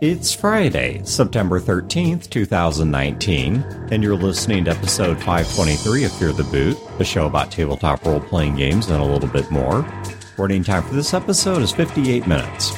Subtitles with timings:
[0.00, 3.56] It's Friday, September 13th, 2019,
[3.92, 8.18] and you're listening to episode 523 of Fear the Boot, a show about tabletop role
[8.18, 9.84] playing games and a little bit more.
[10.38, 12.72] Running time for this episode is 58 minutes.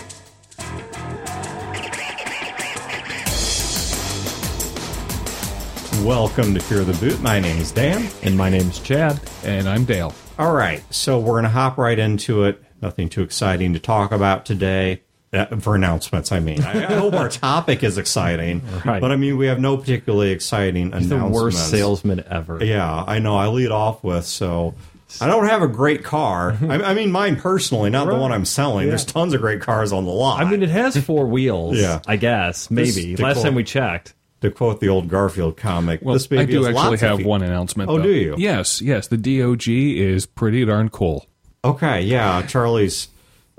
[6.02, 7.20] Welcome to Fear the Boot.
[7.20, 8.10] My name is Dan.
[8.24, 9.20] And my name's Chad.
[9.44, 10.12] And I'm Dale.
[10.40, 12.60] All right, so we're going to hop right into it.
[12.80, 15.02] Nothing too exciting to talk about today.
[15.32, 16.62] Uh, for announcements, I mean.
[16.62, 18.60] I, I hope our topic is exciting.
[18.84, 19.00] Right.
[19.00, 21.34] But I mean, we have no particularly exciting the announcements.
[21.36, 22.62] The worst salesman ever.
[22.62, 23.36] Yeah, I know.
[23.36, 24.74] I lead off with so.
[25.20, 26.56] I don't have a great car.
[26.68, 28.88] I, I mean, mine personally, not the one I'm selling.
[28.88, 30.42] There's tons of great cars on the lot.
[30.42, 31.78] I mean, it has four wheels.
[31.78, 32.00] Yeah.
[32.06, 33.12] I guess maybe.
[33.12, 34.14] This- Last quote- time we checked.
[34.42, 37.16] to quote the old Garfield comic, Well, this baby I do has actually lots have
[37.18, 37.26] feet.
[37.26, 37.88] one announcement.
[37.90, 38.02] Oh, though.
[38.04, 38.34] do you?
[38.38, 39.08] Yes, yes.
[39.08, 41.26] The DOG is pretty darn cool.
[41.64, 43.08] Okay, yeah, Charlie's.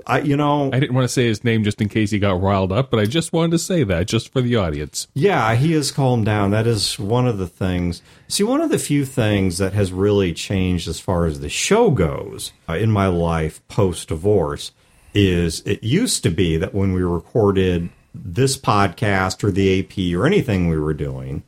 [0.06, 2.40] I, you know, I didn't want to say his name just in case he got
[2.40, 5.08] riled up, but I just wanted to say that just for the audience.
[5.14, 6.50] Yeah, he has calmed down.
[6.50, 8.02] That is one of the things.
[8.28, 11.90] See, one of the few things that has really changed as far as the show
[11.90, 14.72] goes uh, in my life post divorce
[15.14, 20.26] is it used to be that when we recorded this podcast or the AP or
[20.26, 21.42] anything we were doing,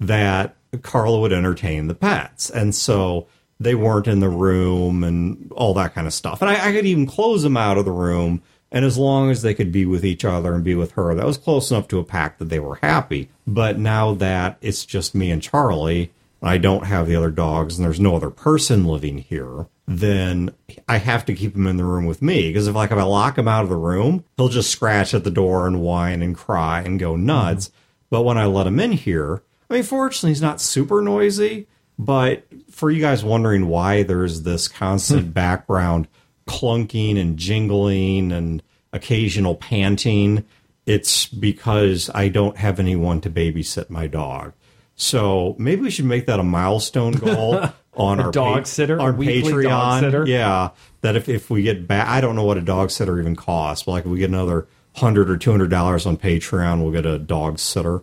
[0.00, 2.50] that Carla would entertain the pets.
[2.50, 3.26] And so
[3.62, 6.42] they weren't in the room and all that kind of stuff.
[6.42, 8.42] And I, I could even close them out of the room.
[8.70, 11.26] And as long as they could be with each other and be with her, that
[11.26, 13.28] was close enough to a pact that they were happy.
[13.46, 16.10] But now that it's just me and Charlie,
[16.40, 20.54] and I don't have the other dogs, and there's no other person living here, then
[20.88, 22.48] I have to keep him in the room with me.
[22.48, 25.24] Because if like if I lock him out of the room, he'll just scratch at
[25.24, 27.70] the door and whine and cry and go nuts.
[28.08, 31.66] But when I let him in here, I mean, fortunately, he's not super noisy.
[32.04, 35.30] But for you guys wondering why there's this constant hmm.
[35.30, 36.08] background
[36.46, 40.44] clunking and jingling and occasional panting,
[40.84, 44.52] it's because I don't have anyone to babysit my dog.
[44.96, 47.60] So maybe we should make that a milestone goal
[47.94, 49.00] on our dog sitter?
[49.00, 49.62] on Patreon.
[49.62, 50.26] dog sitter?
[50.26, 50.70] Yeah,
[51.02, 53.84] that if, if we get back, I don't know what a dog sitter even costs,
[53.84, 57.06] but like if we get another hundred or two hundred dollars on Patreon, we'll get
[57.06, 58.02] a dog sitter.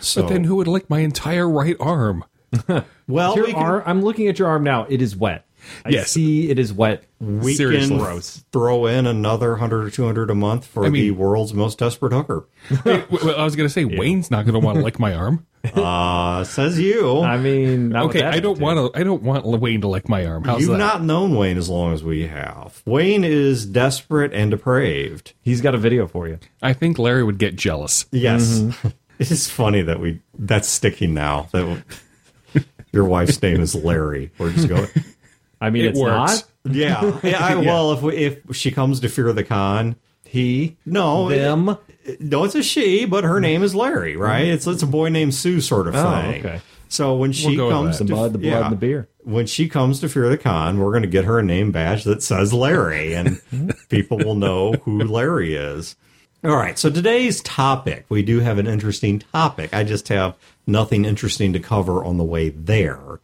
[0.00, 2.24] so But then who would lick my entire right arm?
[3.10, 4.86] well, Your we can, arm, I'm looking at your arm now.
[4.88, 5.44] It is wet.
[5.84, 6.10] I Yes.
[6.10, 7.04] see it is wet.
[7.20, 7.90] we seriously.
[7.90, 8.42] can Gross.
[8.50, 12.12] throw in another hundred or two hundred a month for the mean- world's most desperate
[12.14, 12.46] hooker.
[12.84, 15.14] Hey, well, I was going to say Wayne's not going to want to lick my
[15.14, 15.46] arm.
[15.74, 17.20] Uh, says you.
[17.20, 18.98] I mean, not Okay, I don't want to.
[18.98, 20.44] I don't want Wayne to lick my arm.
[20.44, 20.78] How's You've that?
[20.78, 22.82] not known Wayne as long as we have.
[22.86, 25.34] Wayne is desperate and depraved.
[25.42, 26.38] He's got a video for you.
[26.62, 28.06] I think Larry would get jealous.
[28.10, 28.64] Yes.
[29.18, 31.48] It is funny that we that's sticking now.
[31.52, 31.82] That
[32.92, 34.30] your wife's name is Larry.
[34.38, 34.88] We're just going.
[35.60, 36.12] I mean, It it's works.
[36.12, 36.44] not.
[36.74, 37.18] Yeah.
[37.22, 41.70] yeah I, Well, if we, if she comes to Fear the Con, He, no, them.
[42.04, 44.42] it- no, it's a she, but her name is Larry, right?
[44.44, 44.52] Mm-hmm.
[44.54, 46.44] It's it's a boy named Sue sort of Oh, thing.
[46.46, 46.60] okay.
[46.88, 49.08] So when she go with comes to The mud, the blood, yeah, and the beer.
[49.22, 52.04] when she comes to Fear the Con, we're going to get her a name badge
[52.04, 53.40] that says Larry, and
[53.88, 55.94] people will know who Larry is.
[56.42, 59.74] All right, so today's topic, we do have an interesting topic.
[59.74, 60.36] I just have
[60.66, 63.20] nothing interesting to cover on the way there.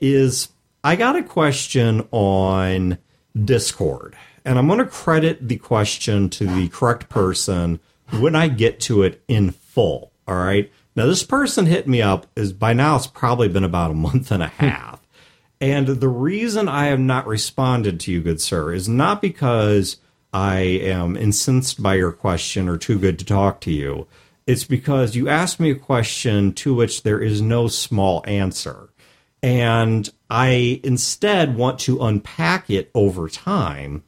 [0.00, 0.50] Is
[0.84, 2.98] I got a question on
[3.36, 7.80] Discord, and I'm going to credit the question to the correct person
[8.20, 10.12] when I get to it in full.
[10.28, 10.70] All right.
[10.94, 14.30] Now, this person hit me up is by now it's probably been about a month
[14.30, 14.66] and a hmm.
[14.66, 15.00] half.
[15.60, 19.96] And the reason I have not responded to you, good sir, is not because
[20.32, 24.06] I am incensed by your question or too good to talk to you.
[24.46, 28.88] It's because you asked me a question to which there is no small answer.
[29.42, 34.04] And I instead want to unpack it over time.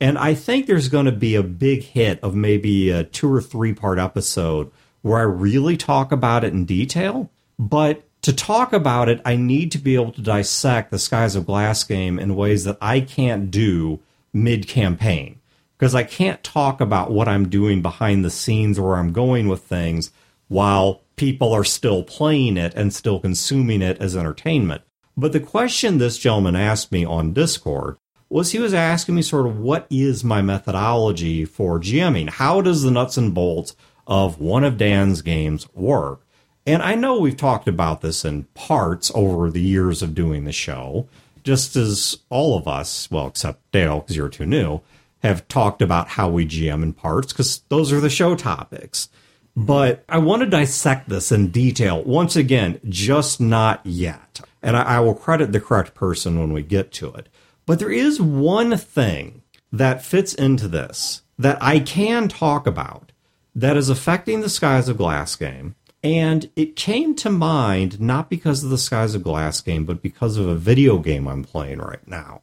[0.00, 3.40] And I think there's going to be a big hit of maybe a two or
[3.40, 4.70] three part episode
[5.02, 7.30] where I really talk about it in detail.
[7.58, 11.46] But to talk about it, I need to be able to dissect the Skies of
[11.46, 14.00] Glass game in ways that I can't do
[14.32, 15.40] mid campaign.
[15.78, 19.48] Because I can't talk about what I'm doing behind the scenes or where I'm going
[19.48, 20.10] with things
[20.48, 24.82] while people are still playing it and still consuming it as entertainment.
[25.16, 27.96] But the question this gentleman asked me on Discord
[28.28, 32.28] was he was asking me sort of what is my methodology for GMing?
[32.28, 33.76] How does the nuts and bolts
[34.06, 36.22] of one of Dan's games work?
[36.66, 40.52] And I know we've talked about this in parts over the years of doing the
[40.52, 41.08] show,
[41.44, 44.80] just as all of us, well, except Dale, because you're too new,
[45.26, 49.08] have talked about how we GM in parts, because those are the show topics.
[49.56, 52.02] But I want to dissect this in detail.
[52.04, 54.40] Once again, just not yet.
[54.62, 57.28] And I, I will credit the correct person when we get to it.
[57.64, 59.42] But there is one thing
[59.72, 63.12] that fits into this that I can talk about
[63.54, 65.74] that is affecting the Skies of Glass game.
[66.04, 70.36] And it came to mind not because of the Skies of Glass game, but because
[70.36, 72.42] of a video game I'm playing right now.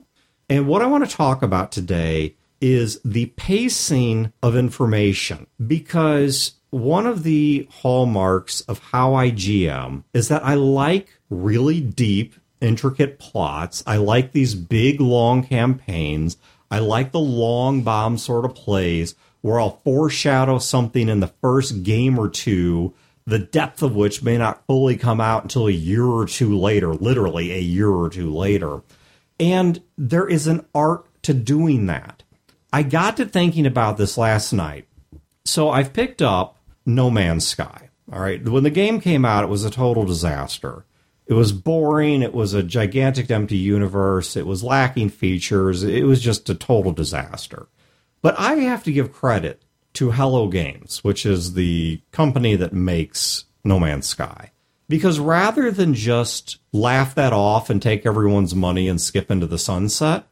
[0.50, 7.06] And what I want to talk about today is the pacing of information because one
[7.06, 13.84] of the hallmarks of how I GM is that I like really deep, intricate plots.
[13.86, 16.38] I like these big, long campaigns.
[16.72, 21.84] I like the long bomb sort of plays where I'll foreshadow something in the first
[21.84, 22.94] game or two,
[23.26, 26.94] the depth of which may not fully come out until a year or two later,
[26.94, 28.84] literally a year or two later.
[29.38, 32.23] And there is an art to doing that.
[32.74, 34.88] I got to thinking about this last night.
[35.46, 37.90] So I've picked up No Man's Sky.
[38.12, 38.44] All right.
[38.44, 40.84] When the game came out, it was a total disaster.
[41.28, 42.24] It was boring.
[42.24, 44.36] It was a gigantic empty universe.
[44.36, 45.84] It was lacking features.
[45.84, 47.68] It was just a total disaster.
[48.24, 49.62] But I have to give credit
[49.94, 54.50] to Hello Games, which is the company that makes No Man's Sky.
[54.90, 59.60] Because rather than just laugh that off and take everyone's money and skip into the
[59.60, 60.26] sunset,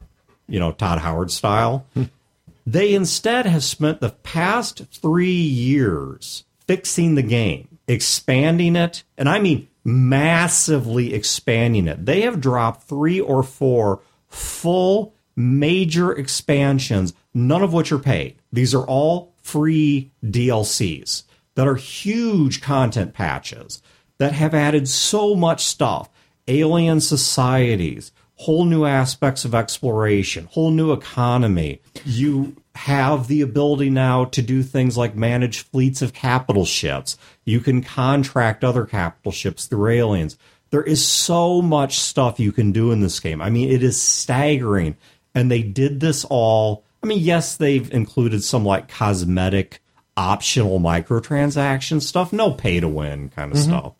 [0.47, 1.85] you know, Todd Howard style,
[2.65, 9.39] they instead have spent the past three years fixing the game, expanding it, and I
[9.39, 12.05] mean massively expanding it.
[12.05, 18.35] They have dropped three or four full major expansions, none of which are paid.
[18.51, 21.23] These are all free DLCs
[21.55, 23.81] that are huge content patches
[24.17, 26.09] that have added so much stuff
[26.47, 28.11] alien societies,
[28.41, 31.79] whole new aspects of exploration, whole new economy.
[32.03, 37.19] You have the ability now to do things like manage fleets of capital ships.
[37.45, 40.37] You can contract other capital ships through aliens.
[40.71, 43.43] There is so much stuff you can do in this game.
[43.43, 44.97] I mean, it is staggering.
[45.35, 46.83] And they did this all.
[47.03, 49.81] I mean, yes, they've included some like cosmetic,
[50.17, 53.69] optional microtransaction stuff, no pay to win kind of mm-hmm.
[53.69, 53.93] stuff.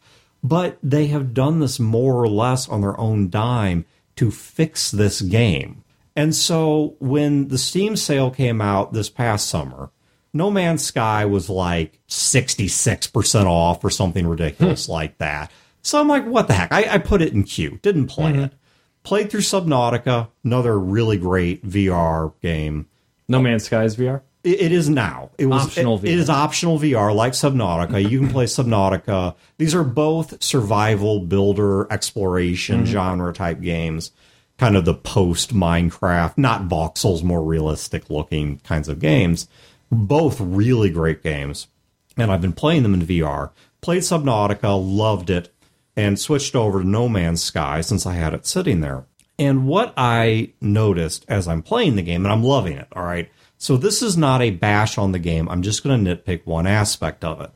[0.43, 3.85] But they have done this more or less on their own dime
[4.21, 5.83] to fix this game.
[6.15, 9.89] And so when the Steam sale came out this past summer,
[10.31, 14.91] No Man's Sky was like 66% off or something ridiculous hmm.
[14.91, 15.51] like that.
[15.81, 16.71] So I'm like, what the heck?
[16.71, 18.43] I, I put it in queue, didn't play mm-hmm.
[18.43, 18.53] it.
[19.01, 22.85] Played through Subnautica, another really great VR game.
[23.27, 24.21] No Man's Sky is VR.
[24.43, 25.29] It, is now.
[25.37, 28.09] It was Optional it- is optional VR, like Subnautica.
[28.09, 29.35] You can play Subnautica.
[29.57, 32.91] These are both survival builder exploration mm-hmm.
[32.91, 34.11] genre type games.
[34.57, 39.47] Kind of the post Minecraft, not voxels, more realistic looking kinds of games.
[39.91, 41.67] Both really great games,
[42.15, 43.51] and I've been playing them in VR.
[43.81, 45.53] Played Subnautica, loved it,
[45.95, 49.05] and switched over to No Man's Sky since I had it sitting there.
[49.37, 53.29] And what I noticed as I'm playing the game, and I'm loving it, all right.
[53.61, 55.47] So this is not a bash on the game.
[55.47, 57.51] I'm just going to nitpick one aspect of it.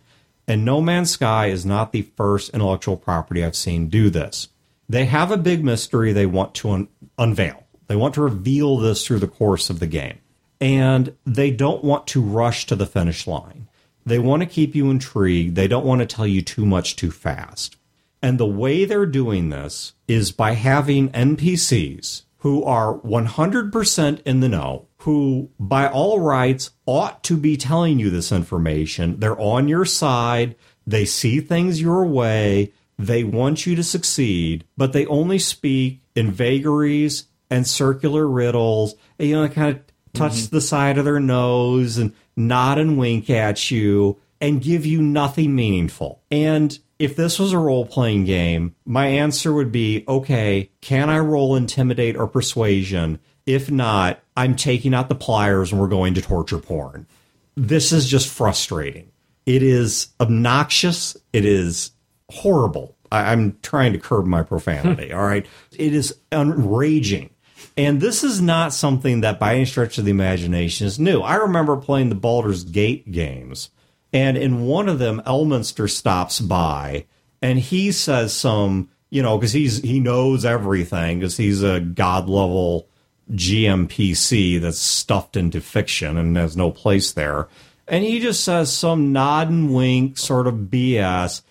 [0.48, 4.50] And No Man's Sky is not the first intellectual property I've seen do this.
[4.88, 6.88] They have a big mystery they want to un-
[7.18, 7.64] unveil.
[7.88, 10.20] They want to reveal this through the course of the game.
[10.62, 13.68] And they don't want to rush to the finish line.
[14.06, 15.56] They want to keep you intrigued.
[15.56, 17.78] They don't want to tell you too much too fast.
[18.22, 24.50] And the way they're doing this is by having NPCs who are 100% in the
[24.50, 29.20] know, who by all rights ought to be telling you this information.
[29.20, 30.56] They're on your side.
[30.88, 32.74] They see things your way.
[32.98, 38.96] They want you to succeed, but they only speak in vagaries and circular riddles.
[39.20, 39.84] And, you know, kind of
[40.14, 40.56] touch mm-hmm.
[40.56, 45.54] the side of their nose and nod and wink at you and give you nothing
[45.54, 46.24] meaningful.
[46.32, 51.20] And if this was a role playing game, my answer would be okay, can I
[51.20, 53.20] roll intimidate or persuasion?
[53.46, 57.08] If not, I'm taking out the pliers and we're going to torture porn.
[57.56, 59.12] This is just frustrating.
[59.46, 61.16] It is obnoxious.
[61.32, 61.92] It is
[62.30, 62.96] horrible.
[63.12, 65.46] I, I'm trying to curb my profanity, all right?
[65.78, 67.30] It is enraging.
[67.78, 71.22] And this is not something that by any stretch of the imagination is new.
[71.22, 73.70] I remember playing the Baldur's Gate games,
[74.14, 77.06] and in one of them, Elminster stops by
[77.42, 82.30] and he says some, you know, because he's he knows everything because he's a god
[82.30, 82.88] level
[83.32, 87.48] GMPC that's stuffed into fiction and has no place there.
[87.88, 91.42] And he just says some nod and wink sort of BS.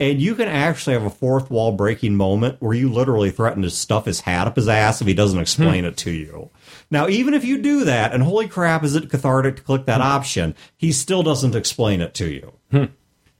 [0.00, 3.70] And you can actually have a fourth wall breaking moment where you literally threaten to
[3.70, 5.88] stuff his hat up his ass if he doesn't explain hmm.
[5.88, 6.50] it to you.
[6.90, 10.00] Now, even if you do that, and holy crap, is it cathartic to click that
[10.00, 10.06] hmm.
[10.06, 12.52] option, he still doesn't explain it to you.
[12.72, 12.84] Hmm.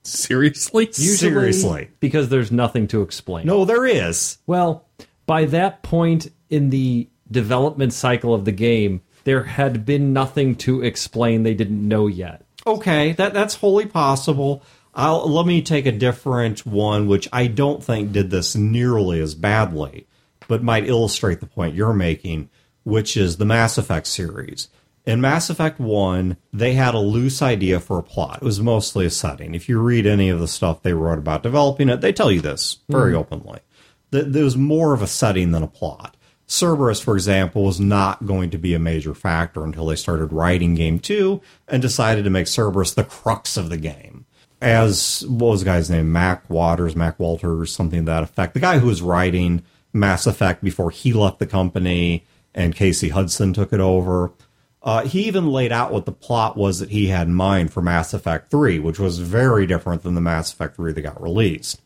[0.04, 0.86] Seriously?
[0.86, 1.90] Usually, Seriously.
[1.98, 3.46] because there's nothing to explain.
[3.46, 4.38] No, there is.
[4.46, 4.86] Well,
[5.26, 10.82] by that point in the development cycle of the game, there had been nothing to
[10.82, 12.44] explain they didn't know yet.
[12.66, 14.62] Okay, that that's wholly possible.
[14.94, 19.34] I'll, let me take a different one, which I don't think did this nearly as
[19.34, 20.06] badly,
[20.46, 22.48] but might illustrate the point you're making,
[22.84, 24.68] which is the Mass Effect series.
[25.04, 28.38] In Mass Effect 1, they had a loose idea for a plot.
[28.40, 29.54] It was mostly a setting.
[29.54, 32.40] If you read any of the stuff they wrote about developing it, they tell you
[32.40, 33.20] this very mm-hmm.
[33.20, 33.60] openly.
[34.12, 36.16] That there was more of a setting than a plot.
[36.46, 40.74] Cerberus, for example, was not going to be a major factor until they started writing
[40.74, 44.26] Game 2 and decided to make Cerberus the crux of the game.
[44.60, 46.12] As, what was the guy's name?
[46.12, 48.54] Mac Waters, Mac Walters, something to that effect.
[48.54, 52.24] The guy who was writing Mass Effect before he left the company
[52.54, 54.32] and Casey Hudson took it over.
[54.82, 57.80] Uh, he even laid out what the plot was that he had in mind for
[57.80, 61.80] Mass Effect 3, which was very different than the Mass Effect 3 that got released.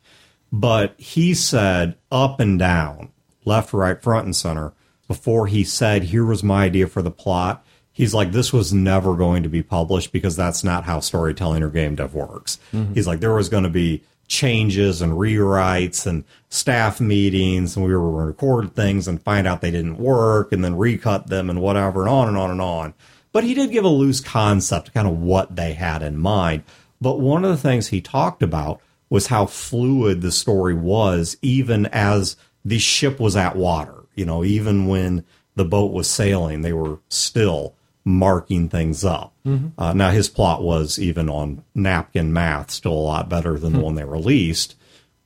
[0.50, 3.12] But he said up and down,
[3.48, 4.72] left, right, front, and center,
[5.08, 7.64] before he said, here was my idea for the plot.
[7.92, 11.70] He's like, this was never going to be published because that's not how storytelling or
[11.70, 12.60] game dev works.
[12.72, 12.94] Mm-hmm.
[12.94, 17.96] He's like, there was going to be changes and rewrites and staff meetings and we
[17.96, 21.48] were going to record things and find out they didn't work and then recut them
[21.48, 22.94] and whatever and on and on and on.
[23.32, 26.62] But he did give a loose concept, kind of what they had in mind.
[27.00, 31.86] But one of the things he talked about was how fluid the story was, even
[31.86, 34.04] as the ship was at water.
[34.14, 35.24] You know, even when
[35.54, 37.74] the boat was sailing, they were still
[38.04, 39.32] marking things up.
[39.78, 43.80] Uh, now, his plot was even on napkin math, still a lot better than the
[43.80, 44.76] one they released,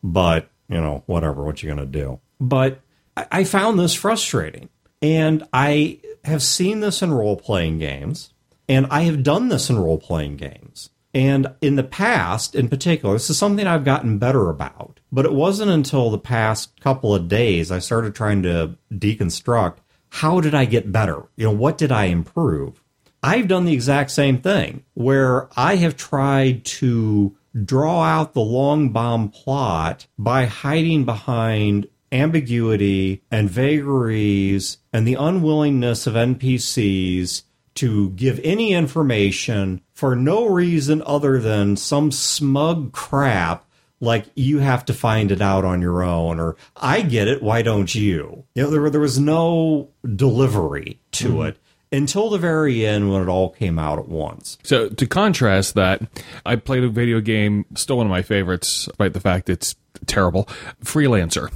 [0.02, 2.20] but, you know, whatever, what you are going to do.
[2.40, 2.80] But
[3.16, 4.68] I I found this frustrating.
[5.00, 8.32] And I have seen this in role playing games,
[8.68, 10.90] and I have done this in role playing games.
[11.14, 15.00] And in the past, in particular, this is something I've gotten better about.
[15.10, 19.76] But it wasn't until the past couple of days I started trying to deconstruct
[20.16, 21.22] how did I get better?
[21.36, 22.82] You know, what did I improve?
[23.22, 28.90] I've done the exact same thing where I have tried to draw out the long
[28.90, 38.40] bomb plot by hiding behind ambiguity and vagaries and the unwillingness of NPCs to give
[38.44, 43.64] any information for no reason other than some smug crap
[44.00, 47.62] like you have to find it out on your own or I get it, why
[47.62, 48.44] don't you?
[48.54, 51.46] You know, there, there was no delivery to mm-hmm.
[51.46, 51.58] it
[51.92, 54.58] until the very end when it all came out at once.
[54.64, 56.02] So to contrast that,
[56.44, 59.76] I played a video game, still one of my favorites, despite the fact it's
[60.06, 60.48] terrible.
[60.84, 61.52] Freelancer.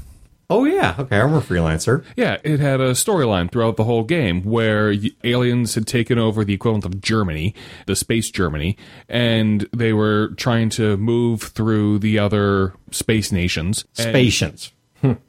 [0.49, 2.05] Oh yeah, okay, I'm a freelancer.
[2.17, 6.55] Yeah, it had a storyline throughout the whole game where aliens had taken over the
[6.55, 7.55] equivalent of Germany,
[7.87, 8.77] the space Germany,
[9.09, 13.85] and they were trying to move through the other space nations.
[13.99, 14.73] And- Patience.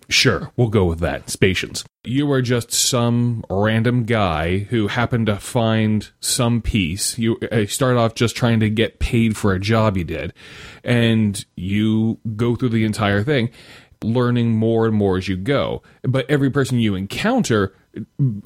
[0.09, 1.27] Sure, we'll go with that.
[1.27, 1.83] Spacians.
[2.03, 7.19] You were just some random guy who happened to find some piece.
[7.19, 10.33] You uh, started off just trying to get paid for a job you did,
[10.83, 13.49] and you go through the entire thing,
[14.03, 15.81] learning more and more as you go.
[16.03, 17.73] But every person you encounter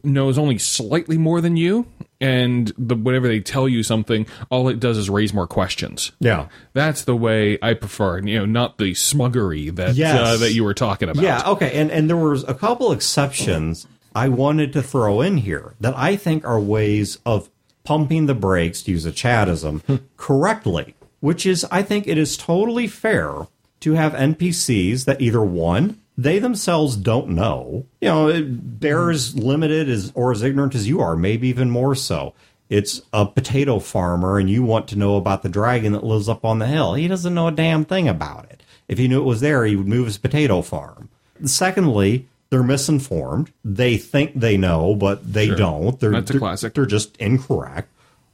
[0.03, 1.85] knows only slightly more than you,
[2.21, 6.11] and the, whenever they tell you something, all it does is raise more questions.
[6.19, 6.47] Yeah.
[6.73, 10.17] That's the way I prefer, you know, not the smuggery that Yes.
[10.17, 11.23] uh, that you were talking about.
[11.23, 11.77] Yeah, okay.
[11.77, 16.15] And and there was a couple exceptions I wanted to throw in here that I
[16.15, 17.49] think are ways of
[17.83, 20.95] pumping the brakes, to use a Chadism, correctly.
[21.19, 23.47] Which is I think it is totally fair
[23.81, 27.85] to have NPCs that either one, they themselves don't know.
[27.99, 29.11] You know, they're mm-hmm.
[29.11, 32.33] as limited as or as ignorant as you are, maybe even more so.
[32.69, 36.45] It's a potato farmer and you want to know about the dragon that lives up
[36.45, 36.93] on the hill.
[36.93, 38.63] He doesn't know a damn thing about it.
[38.87, 41.09] If he knew it was there, he would move his potato farm.
[41.43, 43.51] Secondly, they're misinformed.
[43.65, 45.55] They think they know, but they Sure.
[45.55, 45.99] don't.
[45.99, 46.73] They're, That's a classic.
[46.73, 47.89] They're just incorrect.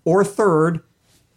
[0.06, 0.82] Or third,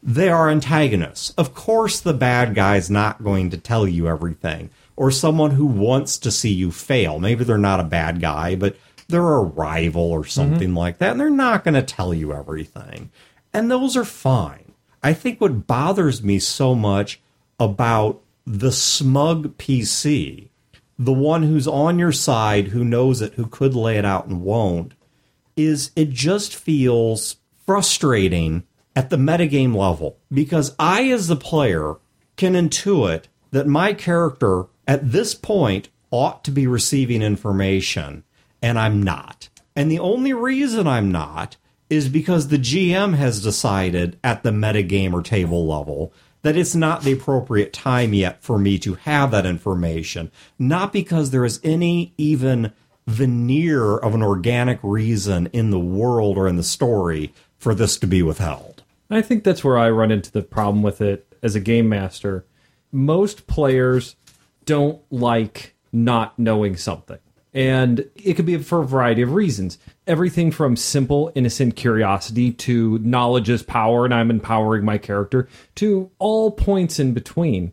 [0.02, 1.30] they are antagonists.
[1.30, 4.70] Of course, the bad guy's not going to tell you everything.
[4.96, 7.18] Or someone who wants to see you fail.
[7.18, 8.76] Maybe they're not a bad guy, but
[9.10, 10.28] they're a rival or mm-hmm.
[10.28, 13.10] something like that, and they're not going to tell you everything.
[13.52, 14.72] And those are fine.
[15.02, 17.20] I think what bothers me so much
[17.58, 20.48] about the smug PC,
[20.98, 24.42] the one who's on your side, who knows it, who could lay it out and
[24.42, 24.94] won't,
[25.56, 28.64] is it just feels frustrating
[28.94, 31.96] at the metagame level because I, as the player,
[32.36, 38.24] can intuit that my character at this point ought to be receiving information
[38.62, 39.48] and I'm not.
[39.76, 41.56] And the only reason I'm not
[41.88, 47.12] is because the GM has decided at the metagamer table level that it's not the
[47.12, 52.72] appropriate time yet for me to have that information, not because there is any even
[53.06, 58.06] veneer of an organic reason in the world or in the story for this to
[58.06, 58.79] be withheld.
[59.10, 62.46] I think that's where I run into the problem with it as a game master.
[62.92, 64.16] Most players
[64.64, 67.18] don't like not knowing something.
[67.52, 69.78] And it could be for a variety of reasons.
[70.06, 76.10] Everything from simple, innocent curiosity to knowledge is power and I'm empowering my character to
[76.20, 77.72] all points in between.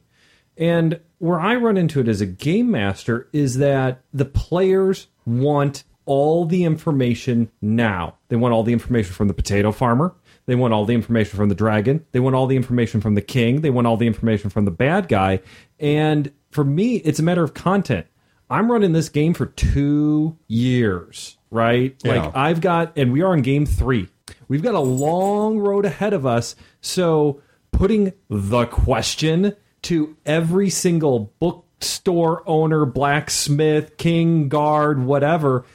[0.57, 5.83] And where I run into it as a game master is that the players want
[6.05, 8.15] all the information now.
[8.29, 10.15] They want all the information from the potato farmer.
[10.47, 12.05] They want all the information from the dragon.
[12.13, 13.61] They want all the information from the king.
[13.61, 15.41] They want all the information from the bad guy.
[15.79, 18.07] And for me, it's a matter of content.
[18.49, 21.95] I'm running this game for two years, right?
[22.03, 22.23] Yeah.
[22.23, 24.07] Like I've got, and we are in game three.
[24.47, 26.55] We've got a long road ahead of us.
[26.79, 35.65] So putting the question to every single bookstore owner, blacksmith, king, guard, whatever.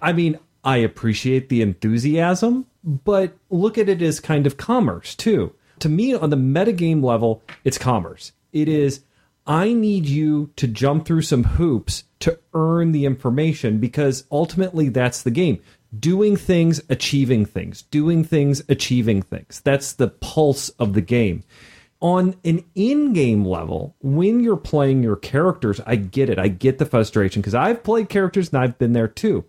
[0.00, 5.54] I mean, I appreciate the enthusiasm, but look at it as kind of commerce too.
[5.80, 8.32] To me, on the metagame level, it's commerce.
[8.52, 9.02] It is,
[9.46, 15.22] I need you to jump through some hoops to earn the information because ultimately that's
[15.22, 15.60] the game.
[15.98, 19.60] Doing things, achieving things, doing things, achieving things.
[19.62, 21.44] That's the pulse of the game
[22.00, 26.84] on an in-game level when you're playing your characters i get it i get the
[26.84, 29.42] frustration because i've played characters and i've been there too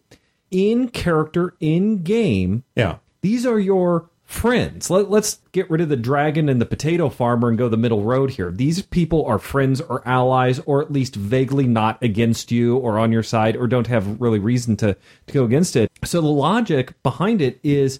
[0.52, 2.98] in character in game Yeah.
[3.22, 7.48] these are your friends Let, let's get rid of the dragon and the potato farmer
[7.50, 11.16] and go the middle road here these people are friends or allies or at least
[11.16, 14.96] vaguely not against you or on your side or don't have really reason to,
[15.28, 18.00] to go against it so the logic behind it is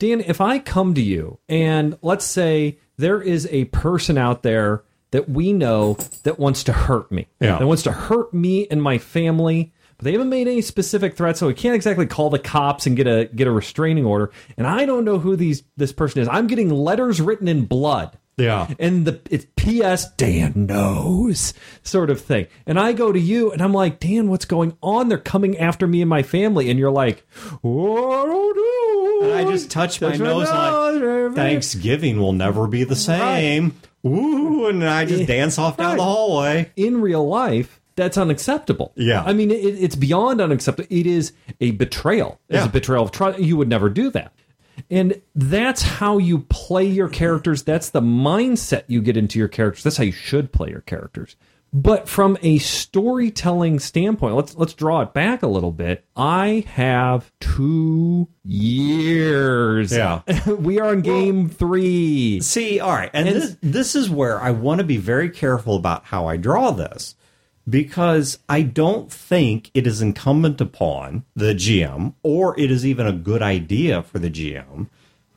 [0.00, 4.82] Dan, if I come to you and let's say there is a person out there
[5.10, 7.58] that we know that wants to hurt me, Yeah.
[7.58, 11.40] that wants to hurt me and my family, but they haven't made any specific threats,
[11.40, 14.30] so we can't exactly call the cops and get a get a restraining order.
[14.56, 16.28] And I don't know who these this person is.
[16.28, 18.16] I'm getting letters written in blood.
[18.38, 18.68] Yeah.
[18.78, 20.10] And the it's P.S.
[20.14, 22.46] Dan knows sort of thing.
[22.64, 25.10] And I go to you and I'm like, Dan, what's going on?
[25.10, 26.70] They're coming after me and my family.
[26.70, 27.26] And you're like,
[27.62, 29.24] oh, I don't.
[29.24, 31.02] And I just touch my Touch nose nose.
[31.28, 33.78] like Thanksgiving will never be the same.
[34.06, 36.72] Ooh, and I just dance off down the hallway.
[36.76, 38.92] in real life, that's unacceptable.
[38.96, 39.22] Yeah.
[39.22, 40.88] I mean, it, it's beyond unacceptable.
[40.90, 42.40] It is a betrayal.
[42.48, 42.66] It's Yeah.
[42.66, 43.38] a betrayal of trust.
[43.38, 44.32] You would never do that.
[44.90, 47.62] And that's how you play your characters.
[47.62, 49.82] That's the mindset you get into your characters.
[49.84, 51.36] That's how you should play your characters.
[51.72, 56.04] But from a storytelling standpoint, let's let's draw it back a little bit.
[56.16, 59.92] I have two years.
[59.92, 60.22] Yeah.
[60.48, 62.40] we are in game three.
[62.40, 66.04] See, all right, and, this this is where I want to be very careful about
[66.06, 67.14] how I draw this
[67.68, 73.12] because I don't think it is incumbent upon the GM or it is even a
[73.12, 74.88] good idea for the GM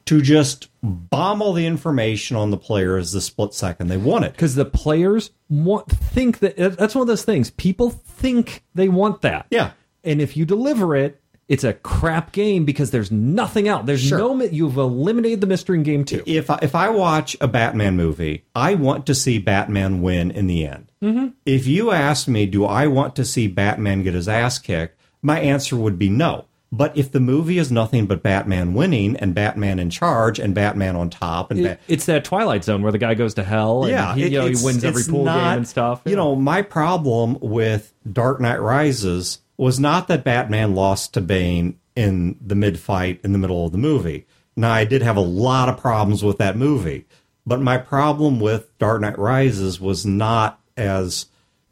[0.05, 4.33] to just bomb all the information on the players the split second they want it.
[4.33, 9.21] because the players want think that that's one of those things people think they want
[9.21, 9.71] that Yeah.
[10.03, 14.17] and if you deliver it it's a crap game because there's nothing out there's Sure.
[14.17, 17.95] no you've eliminated the mystery in game two if I, if I watch a Batman
[17.95, 20.91] movie, I want to see Batman win in the end.
[21.03, 21.27] Mm-hmm.
[21.45, 24.97] If you ask me, do I want to see Batman get his ass kicked?
[25.21, 26.45] My answer would be no.
[26.71, 30.95] But if the movie is nothing but Batman winning and Batman in charge and Batman
[30.95, 33.83] on top and It- Bat- it's that twilight zone where the guy goes to hell
[33.83, 36.15] and yeah, he, it- you know, he wins every pool not- game and stuff You
[36.15, 42.37] know, my problem with Dark Knight Rises was not that Batman lost to Bane in
[42.41, 44.25] the mid fight in the middle of the movie.
[44.55, 47.05] Now, I did have a lot of problems with that movie,
[47.45, 51.27] but my problem with Dark Knight Rises was not as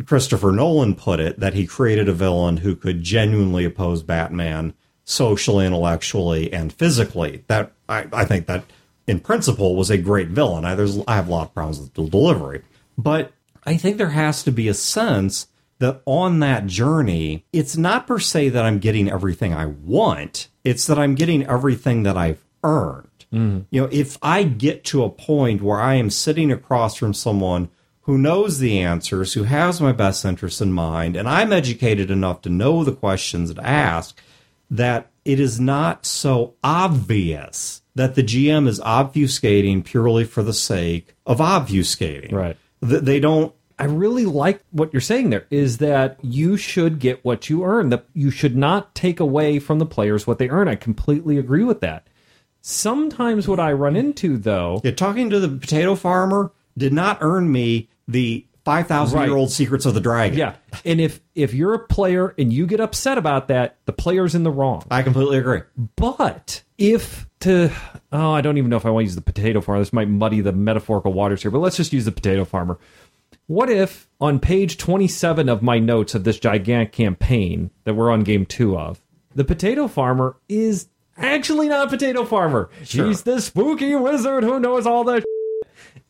[0.06, 5.66] Christopher Nolan put it that he created a villain who could genuinely oppose Batman socially,
[5.66, 7.44] intellectually, and physically.
[7.48, 8.64] That I, I think that
[9.08, 10.66] in principle was a great villain.
[10.66, 10.74] I,
[11.08, 12.64] I have a lot of problems with the delivery,
[12.98, 13.32] but
[13.64, 15.48] I think there has to be a sense
[15.82, 20.48] that on that journey, it's not per se that I'm getting everything I want.
[20.64, 23.08] It's that I'm getting everything that I've earned.
[23.34, 23.60] Mm-hmm.
[23.70, 27.70] You know, if I get to a point where I am sitting across from someone
[28.02, 32.42] who knows the answers, who has my best interests in mind, and I'm educated enough
[32.42, 34.20] to know the questions to ask,
[34.70, 41.16] that it is not so obvious that the GM is obfuscating purely for the sake
[41.26, 42.32] of obfuscating.
[42.32, 42.58] Right.
[42.88, 43.54] Th- They don't.
[43.82, 47.90] I really like what you're saying there is that you should get what you earn.
[47.90, 50.68] That you should not take away from the players what they earn.
[50.68, 52.08] I completely agree with that.
[52.62, 57.52] Sometimes what I run into though Yeah, talking to the potato farmer did not earn
[57.52, 60.38] me the five thousand year old secrets of the dragon.
[60.38, 60.56] Yeah.
[60.86, 64.44] And if if you're a player and you get upset about that, the player's in
[64.44, 64.86] the wrong.
[64.92, 65.62] I completely agree.
[65.96, 67.72] But if to
[68.12, 69.82] oh, I don't even know if I want to use the potato farmer.
[69.82, 72.80] This might muddy the metaphorical waters here, but let's just use the potato farmer.
[73.52, 78.22] What if on page 27 of my notes of this gigantic campaign that we're on
[78.24, 79.02] game 2 of,
[79.36, 80.88] the potato farmer is
[81.18, 82.70] actually not a potato farmer.
[82.86, 83.08] Sure.
[83.08, 85.22] He's the spooky wizard who knows all the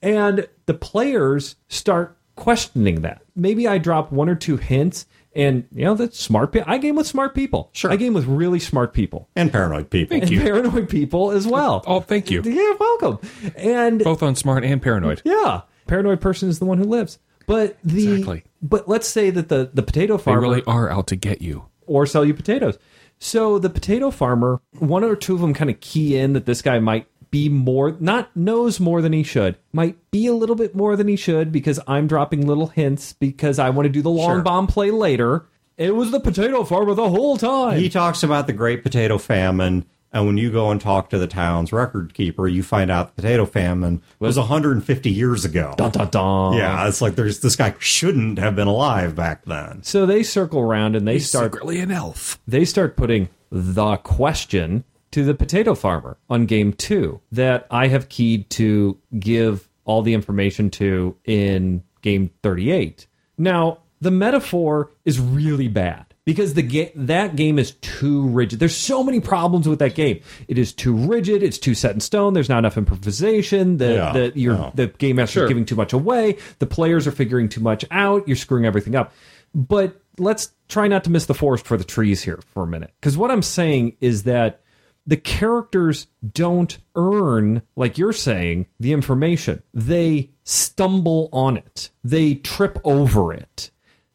[0.04, 3.24] and the players start questioning that.
[3.36, 6.52] Maybe I drop one or two hints, and you know that's smart.
[6.52, 7.72] Pe- I game with smart people.
[7.74, 7.90] Sure.
[7.92, 10.20] I game with really smart people And paranoid people.
[10.20, 11.84] Thank and paranoid people as well.
[11.88, 12.44] Oh, thank you.
[12.46, 13.18] Yeah, welcome.
[13.56, 15.24] And Both on smart and paranoid.
[15.26, 17.18] yeah, paranoid person is the one who lives.
[17.48, 18.44] But the Exactly.
[18.62, 21.66] but let's say that the the potato farmer They really are out to get you.
[21.88, 22.78] or sell you potatoes.
[23.20, 26.62] So the potato farmer, one or two of them kind of key in that this
[26.62, 30.76] guy might be more, not knows more than he should, might be a little bit
[30.76, 34.10] more than he should because I'm dropping little hints because I want to do the
[34.10, 34.42] long Sure.
[34.42, 35.46] bomb play later.
[35.78, 37.80] It was the potato farmer the whole time.
[37.80, 41.28] He talks about the Great Potato Famine, and when you go and talk to the
[41.28, 45.74] town's record keeper, you find out the potato famine was 150 years ago.
[45.78, 46.54] dun, dun, dun.
[46.54, 49.84] Yeah, it's like there's this guy shouldn't have been alive back then.
[49.84, 52.40] So they circle around and they start Secretly an elf.
[52.48, 58.10] they start putting the question to the potato farmer on game two that I have
[58.10, 63.08] keyed to give all the information to in game 38.
[63.38, 68.60] Now, the metaphor is really bad because the ga- that game is too rigid.
[68.60, 70.22] There's so many problems with that game.
[70.48, 71.42] It is too rigid.
[71.44, 72.34] It's too set in stone.
[72.34, 73.78] There's not enough improvisation.
[73.78, 74.72] The Yeah, the you're, no.
[74.76, 75.48] the game master Sure.
[75.48, 76.38] giving too much away.
[76.60, 78.28] The players are figuring too much out.
[78.28, 79.14] You're screwing everything up.
[79.56, 82.92] But let's try not to miss the forest for the trees here for a minute.
[83.00, 84.62] Because what I'm saying is that
[85.08, 89.64] the characters don't earn, like you're saying, the information.
[89.74, 93.72] They stumble on it, they trip over it.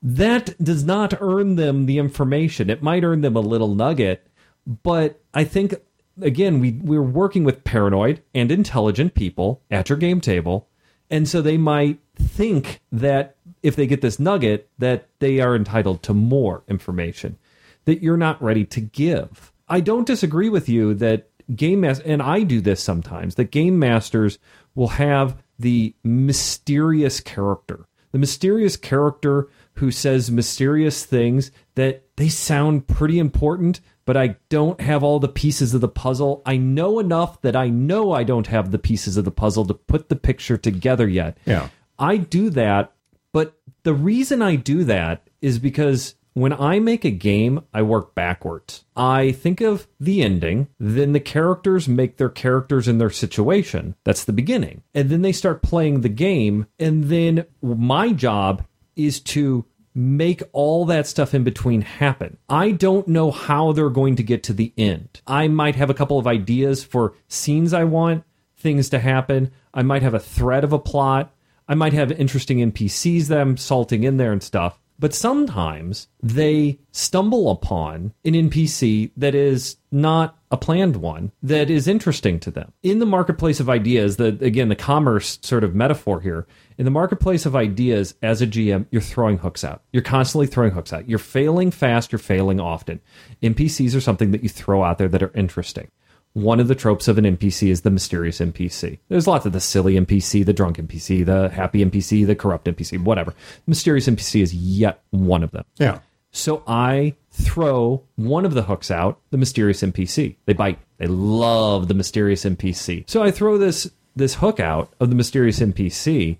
[0.08, 2.70] That does not earn them the information.
[2.70, 4.24] It might earn them a little nugget,
[4.64, 5.74] but I think
[6.22, 10.68] again we we're working with paranoid and intelligent people at your game table
[11.10, 16.02] and so they might think that if they get this nugget that they are entitled
[16.02, 17.36] to more information
[17.84, 22.22] that you're not ready to give i don't disagree with you that game mas- and
[22.22, 24.38] i do this sometimes that game masters
[24.74, 32.86] will have the mysterious character the mysterious character who says mysterious things that they sound
[32.86, 36.42] pretty important, but I don't have all the pieces of the puzzle.
[36.46, 39.74] I know enough that I know I don't have the pieces of the puzzle to
[39.74, 41.38] put the picture together yet.
[41.44, 41.68] Yeah.
[41.98, 42.92] I do that,
[43.32, 48.14] but the reason I do that is because when I make a game, I work
[48.14, 48.84] backwards.
[48.94, 53.94] I think of the ending, then the characters make their characters in their situation.
[54.04, 54.82] That's the beginning.
[54.94, 60.84] And then they start playing the game, and then my job is to make all
[60.84, 62.36] that stuff in between happen.
[62.48, 65.22] I don't know how they're going to get to the end.
[65.26, 68.24] I might have a couple of ideas for scenes I want
[68.58, 69.52] things to happen.
[69.72, 71.34] I might have a thread of a plot.
[71.68, 74.78] I might have interesting NPCs that I'm salting in there and stuff.
[74.98, 81.86] But sometimes they stumble upon an NPC that is not a planned one that is
[81.88, 82.72] interesting to them.
[82.82, 86.46] In the marketplace of ideas, the again the commerce sort of metaphor here,
[86.78, 89.82] in the marketplace of ideas as a GM, you're throwing hooks out.
[89.92, 91.08] You're constantly throwing hooks out.
[91.08, 93.00] You're failing fast, you're failing often.
[93.42, 95.90] NPCs are something that you throw out there that are interesting
[96.36, 98.98] one of the tropes of an NPC is the mysterious NPC.
[99.08, 103.02] There's lots of the silly NPC, the drunk NPC, the happy NPC, the corrupt NPC,
[103.02, 103.32] whatever.
[103.66, 105.64] Mysterious NPC is yet one of them.
[105.78, 106.00] Yeah.
[106.32, 110.36] So I throw one of the hooks out, the mysterious NPC.
[110.44, 110.78] They bite.
[110.98, 113.08] They love the mysterious NPC.
[113.08, 116.36] So I throw this this hook out of the mysterious NPC,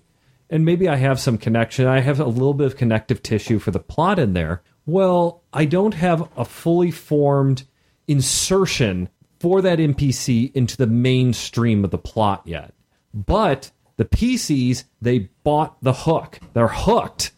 [0.51, 1.87] and maybe I have some connection.
[1.87, 4.61] I have a little bit of connective tissue for the plot in there.
[4.85, 7.63] Well, I don't have a fully formed
[8.07, 12.73] insertion for that NPC into the mainstream of the plot yet.
[13.13, 16.39] But the PCs, they bought the hook.
[16.53, 17.31] They're hooked.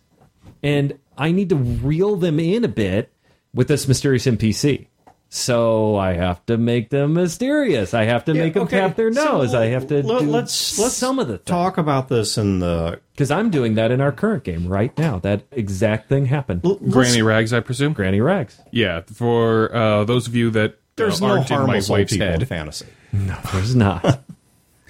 [0.62, 3.12] And I need to reel them in a bit
[3.54, 4.88] with this mysterious NPC.
[5.32, 7.94] So I have to make them mysterious.
[7.94, 9.54] I have to make them tap their So nose.
[9.54, 13.00] I have to let, do let's let's some of the talk about this in the
[13.12, 15.20] because I'm doing that in our current game right now.
[15.20, 16.64] That exact thing happened.
[16.90, 17.94] Granny Rags, I presume.
[17.94, 18.60] Granny Rags.
[18.72, 22.28] Yeah, for uh, those of you that There's uh, no aren't in my wife's people
[22.28, 22.86] in head, fantasy.
[23.12, 24.02] No, there's not.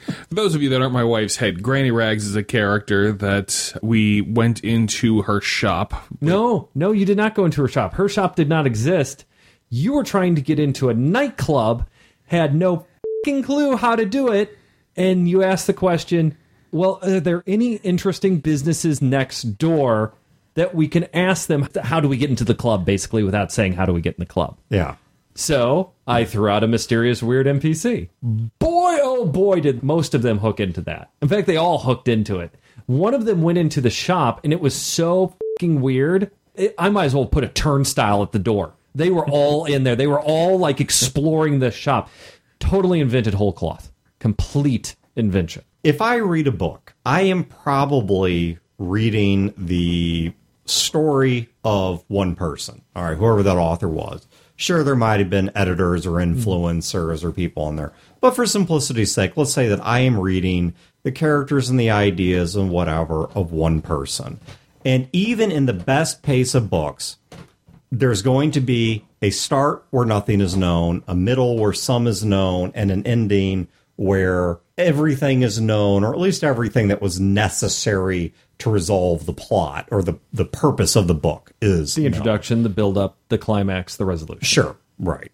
[0.09, 3.77] For those of you that aren't my wife's head, Granny Rags is a character that
[3.81, 5.93] we went into her shop.
[6.19, 7.93] No, no, you did not go into her shop.
[7.93, 9.25] Her shop did not exist.
[9.69, 11.87] You were trying to get into a nightclub,
[12.25, 12.87] had no
[13.23, 14.57] fucking clue how to do it,
[14.95, 16.35] and you asked the question,
[16.71, 20.13] Well, are there any interesting businesses next door
[20.55, 23.73] that we can ask them, how do we get into the club, basically, without saying,
[23.73, 24.57] how do we get in the club?
[24.69, 24.95] Yeah.
[25.39, 28.09] So I threw out a mysterious, weird NPC.
[28.21, 28.49] Boy,
[29.01, 31.11] oh boy, did most of them hook into that.
[31.21, 32.53] In fact, they all hooked into it.
[32.87, 36.29] One of them went into the shop, and it was so fucking weird.
[36.55, 38.73] It, I might as well put a turnstile at the door.
[38.93, 39.95] They were all in there.
[39.95, 42.09] They were all like exploring the shop.
[42.59, 43.93] Totally invented whole cloth.
[44.19, 45.63] Complete invention.
[45.85, 50.33] If I read a book, I am probably reading the
[50.65, 52.81] story of one person.
[52.93, 54.27] All right, whoever that author was.
[54.59, 56.33] Sure, there might have been editors or hmm.
[56.33, 57.93] influencers or people in there.
[58.19, 62.57] But for simplicity's sake, let's say that I am reading the characters and the ideas
[62.57, 64.37] and whatever of one person.
[64.83, 67.15] And even in the best pace of books,
[67.89, 72.25] there's going to be a start where nothing is known, a middle where some is
[72.25, 78.33] known, and an ending where everything is known, or at least everything that was necessary
[78.59, 82.69] to resolve the plot or the, the purpose of the book is The introduction, the
[82.69, 84.43] build up, the climax, the resolution.
[84.43, 85.31] Sure, right.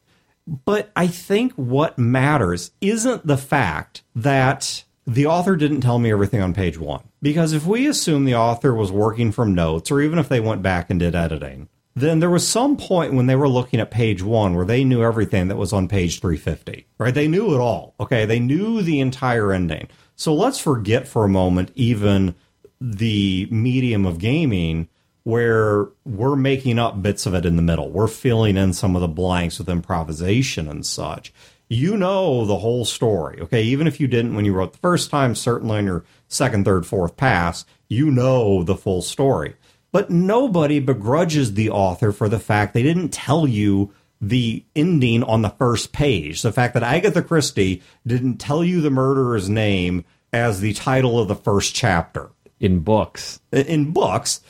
[0.47, 6.41] But I think what matters isn't the fact that the author didn't tell me everything
[6.41, 7.03] on page one.
[7.21, 10.61] Because if we assume the author was working from notes, or even if they went
[10.61, 14.21] back and did editing, then there was some point when they were looking at page
[14.21, 17.13] one where they knew everything that was on page 350, right?
[17.13, 17.95] They knew it all.
[17.99, 18.25] Okay.
[18.25, 19.87] They knew the entire ending.
[20.15, 22.35] So let's forget for a moment even
[22.79, 24.89] the medium of gaming
[25.23, 27.89] where we're making up bits of it in the middle.
[27.89, 31.33] We're filling in some of the blanks with improvisation and such.
[31.67, 33.63] You know the whole story, okay?
[33.63, 36.85] Even if you didn't when you wrote the first time, certainly on your second, third,
[36.85, 39.55] fourth pass, you know the full story.
[39.91, 45.41] But nobody begrudges the author for the fact they didn't tell you the ending on
[45.41, 46.43] the first page.
[46.43, 51.27] The fact that Agatha Christie didn't tell you the murderer's name as the title of
[51.27, 52.29] the first chapter.
[52.59, 54.41] In books, In books,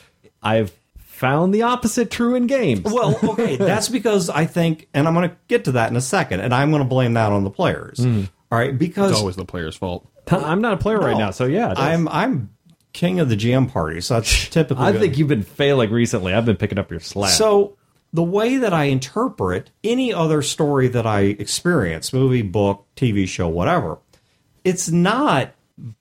[0.42, 2.84] I've found the opposite true in games.
[2.84, 6.00] Well, okay, that's because I think, and I'm going to get to that in a
[6.00, 7.98] second, and I'm going to blame that on the players.
[7.98, 8.24] Hmm.
[8.52, 10.08] All right, because It's always the player's fault.
[10.28, 11.72] I'm not a player right now, so yeah.
[11.76, 12.50] I'm I'm
[12.92, 14.84] king of the GM party, so that's typically.
[14.84, 15.00] I good.
[15.00, 16.32] think you've been failing recently.
[16.32, 17.32] I've been picking up your slack.
[17.32, 17.76] So
[18.12, 23.48] the way that I interpret any other story that I experience, movie, book, TV show,
[23.48, 23.98] whatever,
[24.64, 25.52] it's not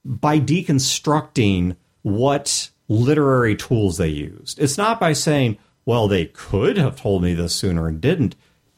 [0.04, 4.60] by deconstructing what literary tools they used.
[4.60, 8.36] It's not by saying, well, they could have told me this sooner and didn't.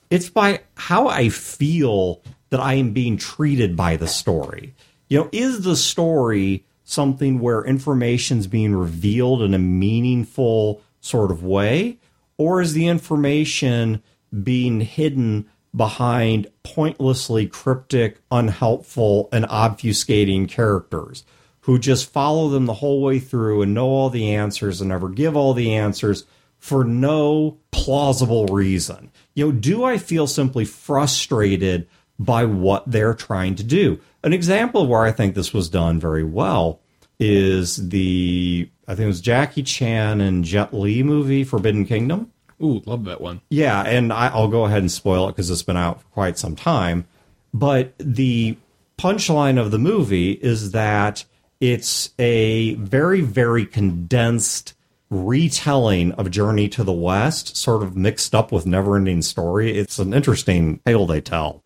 [0.10, 4.74] It's by how I feel that I am being treated by the story.
[5.10, 11.44] You know, is the story something where information's being revealed in a meaningful sort of
[11.44, 11.98] way?
[12.38, 14.02] Or is the information
[14.42, 21.26] being hidden behind pointlessly cryptic, unhelpful, and obfuscating characters
[21.68, 25.10] who just follow them the whole way through and know all the answers and never
[25.10, 26.24] give all the answers
[26.58, 29.12] for no plausible reason?
[29.36, 31.86] You know, do I feel simply frustrated
[32.18, 34.00] by what they're trying to do?
[34.24, 36.80] An example of where I think this was done very well
[37.20, 42.32] is the I think it was Jackie Chan and Jet Li movie Forbidden Kingdom.
[42.64, 43.42] Ooh, love that one.
[43.50, 46.38] Yeah, and I, I'll go ahead and spoil it because it's been out for quite
[46.38, 47.08] some time.
[47.54, 48.56] But the
[48.98, 51.26] punchline of the movie is that
[51.60, 54.74] it's a very, very condensed
[55.10, 59.78] retelling of Journey to the West, sort of mixed up with Neverending Story.
[59.78, 61.64] It's an interesting tale they tell.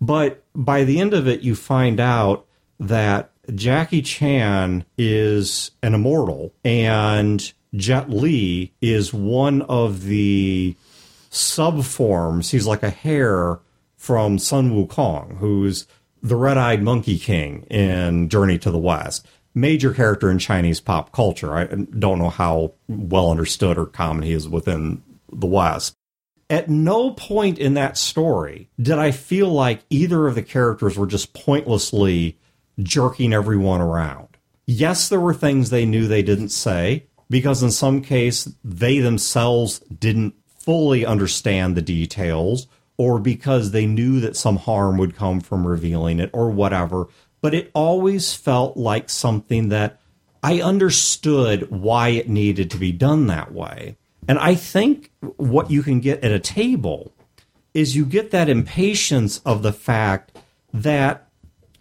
[0.00, 2.46] But by the end of it, you find out
[2.78, 10.74] that Jackie Chan is an immortal and Jet Li is one of the
[11.30, 12.50] subforms.
[12.50, 13.60] He's like a hair
[13.96, 15.86] from Sun Wukong, who's
[16.22, 19.26] the red eyed monkey king in Journey to the West.
[19.54, 21.54] Major character in Chinese pop culture.
[21.54, 25.02] I don't know how well understood or common he is within
[25.32, 25.94] the West.
[26.48, 31.06] At no point in that story did I feel like either of the characters were
[31.06, 32.38] just pointlessly
[32.80, 34.28] jerking everyone around.
[34.66, 39.80] Yes, there were things they knew they didn't say because in some case they themselves
[39.80, 42.66] didn't fully understand the details
[43.00, 47.08] or because they knew that some harm would come from revealing it or whatever.
[47.40, 49.98] But it always felt like something that
[50.42, 53.96] I understood why it needed to be done that way.
[54.28, 57.14] And I think what you can get at a table
[57.72, 60.36] is you get that impatience of the fact
[60.74, 61.26] that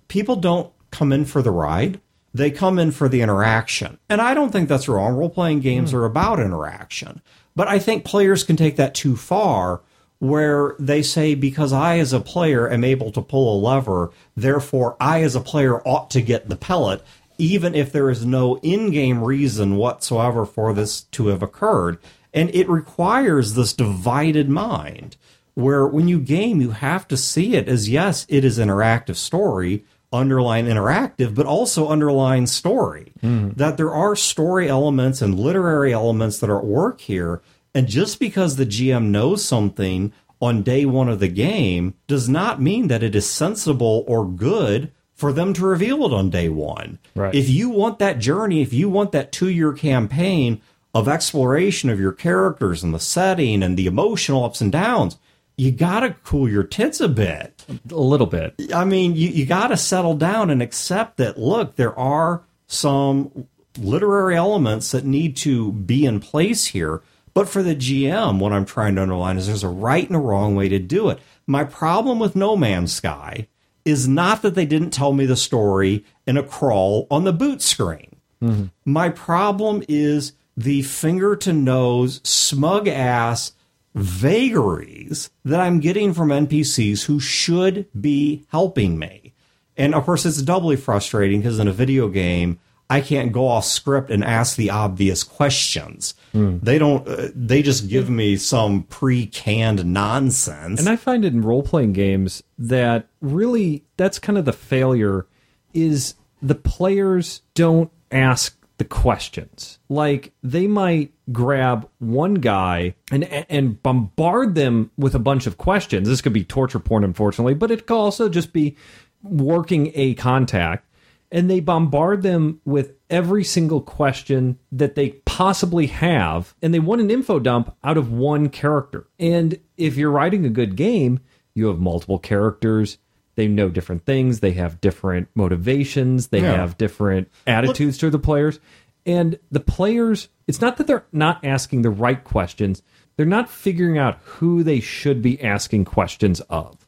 [0.08, 2.00] people don't come in for the ride.
[2.34, 4.00] They come in for the interaction.
[4.08, 5.16] And I don't think that's wrong.
[5.16, 5.98] Role playing games hmm.
[5.98, 7.22] are about interaction.
[7.58, 9.82] But I think players can take that too far
[10.20, 14.96] where they say, because I as a player am able to pull a lever, therefore
[15.00, 17.02] I as a player ought to get the pellet.
[17.40, 21.98] even if there is no in game reason whatsoever for this to have occurred.
[22.34, 25.16] And it requires this divided mind
[25.56, 29.84] where when you game, you have to see it as yes, it is interactive story,
[30.12, 33.14] underline interactive, but also underline story.
[33.22, 33.50] Hmm.
[33.56, 37.42] That there are story elements and literary elements that are at work here.
[37.80, 40.12] And just because the GM knows something
[40.42, 44.92] on day one of the game does not mean that it is sensible or good
[45.14, 47.00] for them to reveal it on day one.
[47.16, 47.34] Right.
[47.34, 50.62] If you want that journey, if you want that two year campaign
[50.94, 55.18] of exploration of your characters and the setting and the emotional ups and downs,
[55.56, 57.64] you got to cool your tits a bit.
[57.90, 58.56] A little bit.
[58.76, 63.48] I mean, you, you got to settle down and accept that, look, there are some
[63.78, 67.02] literary elements that need to be in place here.
[67.40, 70.20] But for the GM, what I'm trying to underline is there's a right and a
[70.20, 71.20] wrong way to do it.
[71.48, 73.48] My problem with No Man's Sky
[73.86, 77.62] is not that they didn't tell me the story in a crawl on the boot
[77.62, 78.18] screen.
[78.44, 78.66] Mm-hmm.
[78.84, 83.54] My problem is the finger to nose, smug ass
[83.96, 89.34] vagaries that I'm getting from NPCs who should be helping me.
[89.78, 93.66] And of course, it's doubly frustrating because in a video game, I can't go off
[93.66, 96.16] script and ask the obvious questions.
[96.34, 100.80] They don't, uh, they just give me some pre canned nonsense.
[100.80, 105.28] And I find it in role playing games that really that's kind of the failure
[105.74, 109.78] is the players don't ask the questions.
[109.90, 116.08] Like they might grab one guy and and bombard them with a bunch of questions.
[116.08, 118.76] This could be torture porn unfortunately, but it could also just be
[119.22, 120.86] working a contact
[121.32, 127.02] and they bombard them with every single question that they possibly have and they want
[127.02, 129.08] an info dump out of one character.
[129.20, 131.20] And if you're writing a good game
[131.56, 132.98] you have multiple characters.
[133.36, 134.40] They know different things.
[134.40, 136.28] They have different motivations.
[136.28, 136.56] They Yeah.
[136.56, 138.60] have different attitudes to the players.
[139.06, 142.82] And the players it's not that they're not asking the right questions.
[143.18, 146.79] They're not figuring out who they should be asking questions of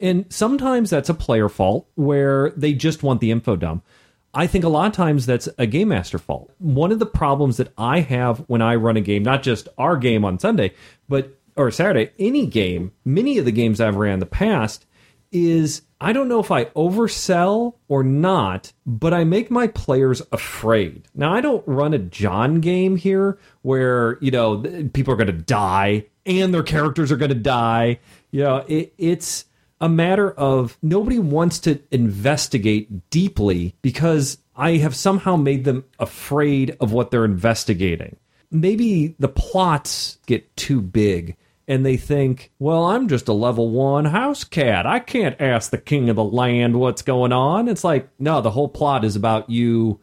[0.00, 3.84] and sometimes that's a player fault where they just want the info dump.
[4.34, 6.52] I think a lot of times that's a game master fault.
[6.58, 9.96] One of the problems that I have when I run a game, not just our
[9.96, 10.74] game on Sunday,
[11.08, 14.84] but or Saturday, any game, many of the games I've ran in the past,
[15.32, 21.08] is I don't know if I oversell or not, but I make my players afraid.
[21.14, 25.32] Now I don't run a John game here where you know people are going to
[25.32, 28.00] die and their characters are going to die.
[28.30, 29.46] You know, it, it's
[29.80, 36.76] a matter of nobody wants to investigate deeply because I have somehow made them afraid
[36.80, 38.16] of what they're investigating.
[38.50, 41.36] Maybe the plots get too big
[41.68, 44.86] and they think, well, I'm just a level one house cat.
[44.86, 47.68] I can't ask the king of the land what's going on.
[47.68, 50.00] It's like, no, the whole plot is about you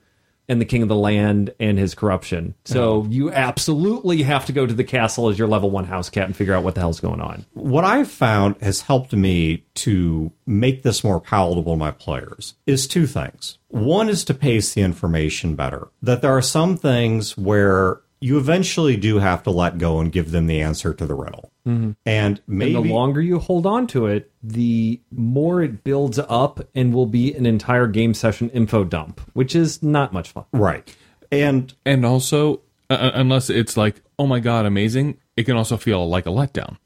[0.49, 2.53] and the king of the land and his corruption.
[2.65, 6.25] So you absolutely have to go to the castle as your level one house cat
[6.25, 7.45] and figure out what the hell's going on.
[7.53, 12.87] what I've found has helped me to make this more palatable to my players is
[12.87, 13.57] two things.
[13.69, 15.87] One is to pace the information better.
[16.01, 20.31] That there are some things where you eventually do have to let go and give
[20.31, 21.51] them the answer to the riddle.
[21.65, 26.65] And maybe And the longer you hold on to it, the more it builds up
[26.73, 30.45] and will be an entire game session info dump, which is not much fun.
[30.53, 30.95] right.
[31.31, 35.75] And And also, uh, uh, unless it's like, oh my god, amazing, it can also
[35.77, 36.77] feel like a letdown.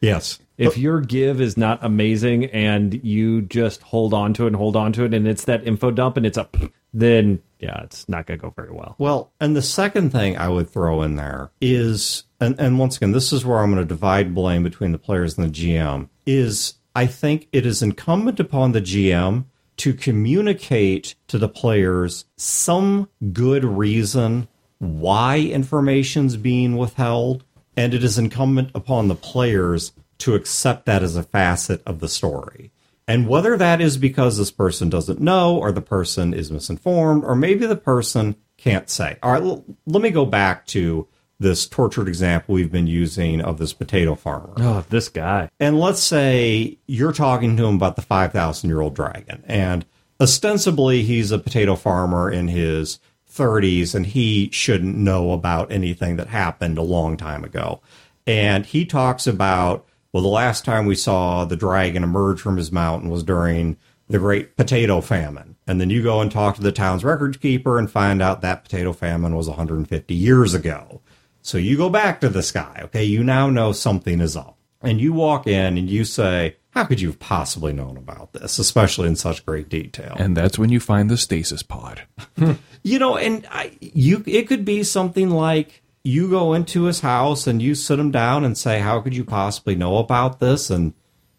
[0.00, 0.80] yes, If oh.
[0.80, 4.92] your give is not amazing and you just hold on to it and hold on
[4.94, 6.56] to it and it's that info dump and it's up,
[6.92, 8.96] then yeah, it's not going to go very well.
[8.98, 13.12] Well, and the second thing I would throw in there is, and, and once again,
[13.12, 16.74] this is where I'm going to divide blame between the players and the GM, is
[16.94, 19.44] I think it is incumbent upon the GM
[19.78, 27.44] to communicate to the players some good reason why information's being withheld,
[27.76, 32.08] and it is incumbent upon the players to accept that as a facet of the
[32.08, 32.72] story.
[33.06, 37.34] And whether that is because this person doesn't know, or the person is misinformed, or
[37.34, 39.16] maybe the person can't say.
[39.22, 41.08] All right, l- let me go back to
[41.40, 44.52] this tortured example we've been using of this potato farmer.
[44.58, 45.48] Oh, this guy.
[45.60, 49.44] And let's say you're talking to him about the 5,000 year old dragon.
[49.46, 49.86] And
[50.20, 52.98] ostensibly, he's a potato farmer in his
[53.32, 57.80] 30s and he shouldn't know about anything that happened a long time ago.
[58.26, 62.72] And he talks about, well, the last time we saw the dragon emerge from his
[62.72, 63.76] mountain was during
[64.08, 65.56] the great potato famine.
[65.66, 68.64] And then you go and talk to the town's record keeper and find out that
[68.64, 71.02] potato famine was 150 years ago.
[71.42, 73.04] So you go back to this guy, okay?
[73.04, 74.56] You now know something is up.
[74.80, 78.58] And you walk in and you say, how could you have possibly known about this,
[78.58, 80.14] especially in such great detail?
[80.18, 82.02] And that's when you find the stasis pod.
[82.84, 87.46] You know, and I, you it could be something like you go into his house
[87.46, 90.94] and you sit him down and say, "How could you possibly know about this?" And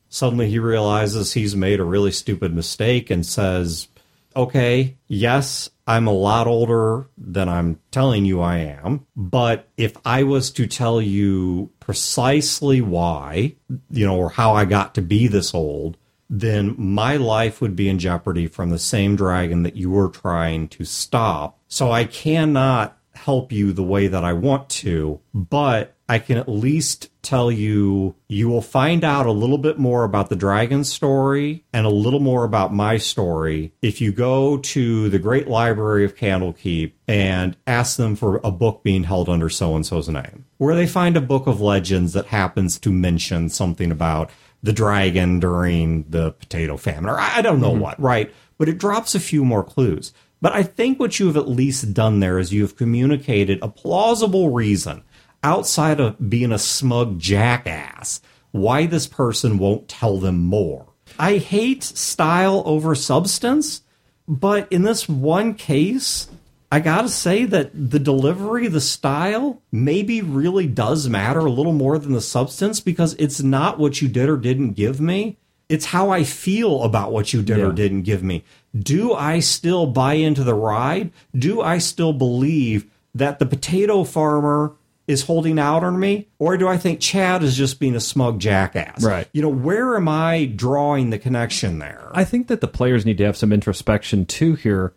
[0.10, 3.88] suddenly he realizes he's made a really stupid mistake and says,
[4.36, 10.22] "Okay, yes, I'm a lot older than I'm telling you I am, but if I
[10.22, 13.56] was to tell you precisely why,
[13.90, 15.98] you know, or how I got to be this old,
[16.30, 20.68] then my life would be in jeopardy from the same dragon that you were trying
[20.68, 21.58] to stop.
[21.68, 26.50] So I cannot help you the way that I want to, but I can at
[26.50, 31.64] least tell you you will find out a little bit more about the dragon story
[31.72, 36.16] and a little more about my story if you go to the Great Library of
[36.16, 40.76] Candlekeep and ask them for a book being held under so and so's name, where
[40.76, 44.32] they find a book of legends that happens to mention something about
[44.64, 47.82] the dragon during the potato famine, or I don't know mm-hmm.
[47.82, 48.34] what, right?
[48.58, 50.12] But it drops a few more clues.
[50.42, 53.68] But I think what you have at least done there is you have communicated a
[53.68, 55.04] plausible reason
[55.44, 58.22] outside of being a smug jackass
[58.52, 60.88] why this person won't tell them more.
[61.18, 63.82] I hate style over substance,
[64.28, 66.30] but in this one case,
[66.72, 71.98] I gotta say that the delivery, the style, maybe really does matter a little more
[71.98, 75.38] than the substance because it's not what you did or didn't give me.
[75.68, 78.44] It's how I feel about what you did or didn't give me.
[78.78, 81.12] Do I still buy into the ride?
[81.34, 84.76] Do I still believe that the potato farmer
[85.08, 86.28] is holding out on me?
[86.38, 89.04] Or do I think Chad is just being a smug jackass?
[89.04, 89.28] Right.
[89.34, 92.12] You know, where am I drawing the connection there?
[92.14, 94.94] I think that the players need to have some introspection too here.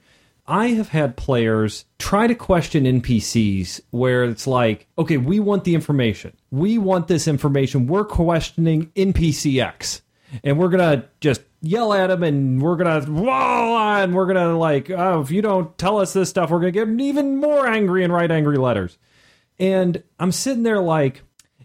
[0.47, 5.75] I have had players try to question NPCs where it's like, okay, we want the
[5.75, 6.37] information.
[6.51, 7.87] We want this information.
[7.87, 10.03] We're questioning NPC X.
[10.45, 14.57] And we're going to just yell at him and we're to, whoa, and we're to
[14.57, 18.05] like, oh, if you don't tell us this stuff, we're to get even more angry
[18.05, 18.99] and write angry letters.
[19.59, 21.23] And I'm sitting there like,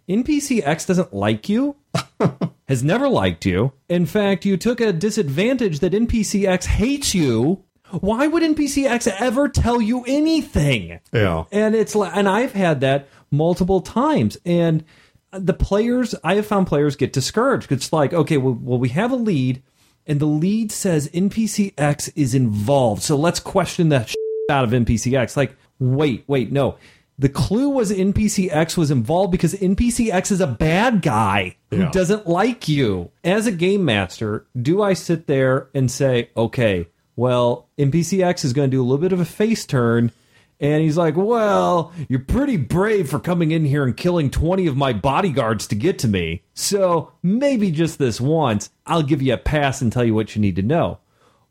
[0.07, 1.75] NPC X doesn't like you
[2.67, 3.73] has never liked you.
[3.89, 7.63] In fact, you took a disadvantage that NPCX hates you.
[7.91, 10.99] Why would NPCX ever tell you anything?
[11.11, 11.45] yeah.
[11.51, 14.37] And it's like, and I've had that multiple times.
[14.45, 14.83] And
[15.31, 17.71] the players, I have found players get discouraged.
[17.71, 19.61] It's like, okay, well, well we have a lead,
[20.08, 23.03] and the lead says NPCX is involved.
[23.03, 24.14] So let's question the
[24.49, 25.36] out of NPCX.
[25.38, 26.78] Like, wait, wait, no.
[27.20, 31.91] The clue was NPCX was involved because NPCX is a bad guy who Yeah.
[31.91, 33.10] doesn't like you.
[33.24, 38.70] As a game master, do I sit there and say, okay, well, NPCX is going
[38.70, 40.12] to do a little bit of a face turn.
[40.60, 44.76] And he's like, well, you're pretty brave for coming in here and killing 20 of
[44.76, 46.43] my bodyguards to get to me.
[46.53, 50.41] So maybe just this once, I'll give you a pass and tell you what you
[50.41, 50.99] need to know.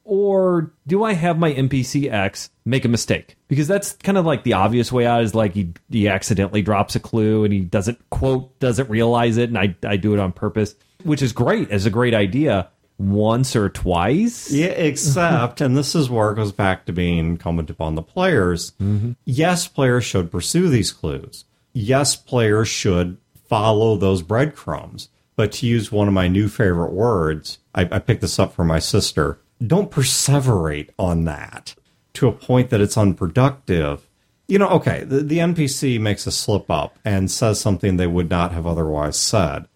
[0.03, 3.37] Or do I have my NPC X make a mistake?
[3.49, 6.95] Because that's kind of like the obvious way out is like he, he accidentally drops
[6.95, 10.33] a clue and he doesn't quote, doesn't realize it, and I, I do it on
[10.33, 14.51] purpose, which is great as a great idea once or twice.
[14.51, 18.73] Yeah, except, and this is where it goes back to being incumbent upon the players.
[18.81, 19.13] Mm-hmm.
[19.25, 21.45] Yes, players should pursue these clues.
[21.73, 23.19] Yes, players should
[23.49, 25.09] follow those breadcrumbs.
[25.37, 28.69] But to use one of my new favorite words, I, I picked this up from
[28.69, 29.39] my sister.
[29.65, 31.75] Don't perseverate on that
[32.15, 34.09] to a point that it's unproductive.
[34.49, 38.31] You know, okay, the, the NPC makes a slip up and says something they would
[38.31, 39.67] not have otherwise said.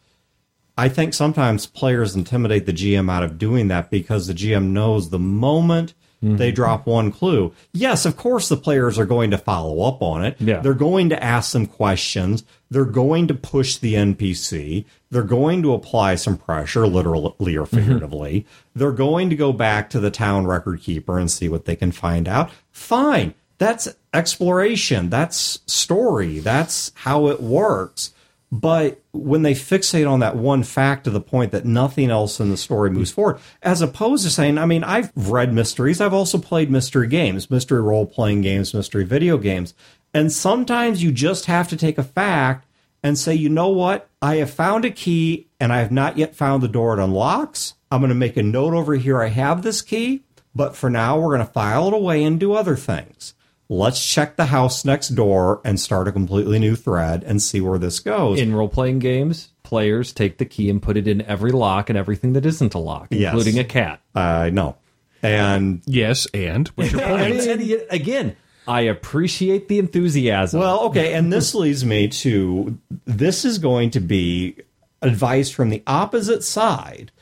[0.76, 5.10] I think sometimes players intimidate the GM out of doing that because the GM knows
[5.10, 6.54] the moment they mm-hmm.
[6.54, 7.54] drop one clue.
[7.72, 10.36] Yes, of course, the players are going to follow up on it.
[10.38, 10.60] Yeah.
[10.60, 12.44] They're going to ask some questions.
[12.70, 14.84] They're going to push the NPC.
[15.10, 17.76] They're going to apply some pressure, literally or mm-hmm.
[17.76, 18.46] figuratively.
[18.74, 21.90] They're going to go back to the town record keeper and see what they can
[21.90, 22.50] find out.
[22.70, 23.32] Fine.
[23.56, 25.08] That's exploration.
[25.08, 26.38] That's story.
[26.38, 28.12] That's how it works.
[28.52, 32.50] But when they fixate on that one fact to the point that nothing else in
[32.50, 36.36] the story moves forward, as opposed to saying, I mean, I've read mysteries, I've also
[36.38, 39.72] played mystery games, mystery role playing games, mystery video games.
[40.12, 42.66] And sometimes you just have to take a fact
[43.04, 44.08] and say, you know what?
[44.20, 47.74] I have found a key and I have not yet found the door it unlocks.
[47.92, 49.22] I'm going to make a note over here.
[49.22, 50.24] I have this key,
[50.54, 53.34] but for now, we're going to file it away and do other things
[53.70, 57.78] let's check the house next door and start a completely new thread and see where
[57.78, 58.38] this goes.
[58.40, 61.96] In role playing games, players take the key and put it in every lock and
[61.96, 63.32] everything that isn't a lock, Yes.
[63.32, 64.00] including a cat.
[64.14, 64.74] I know.
[65.22, 67.46] And Yes, and what's your And, point?
[67.48, 68.34] and yet, again,
[68.66, 70.58] I appreciate the enthusiasm.
[70.60, 74.56] well, okay, and this leads me to this is going to be
[75.00, 77.12] advice from the opposite side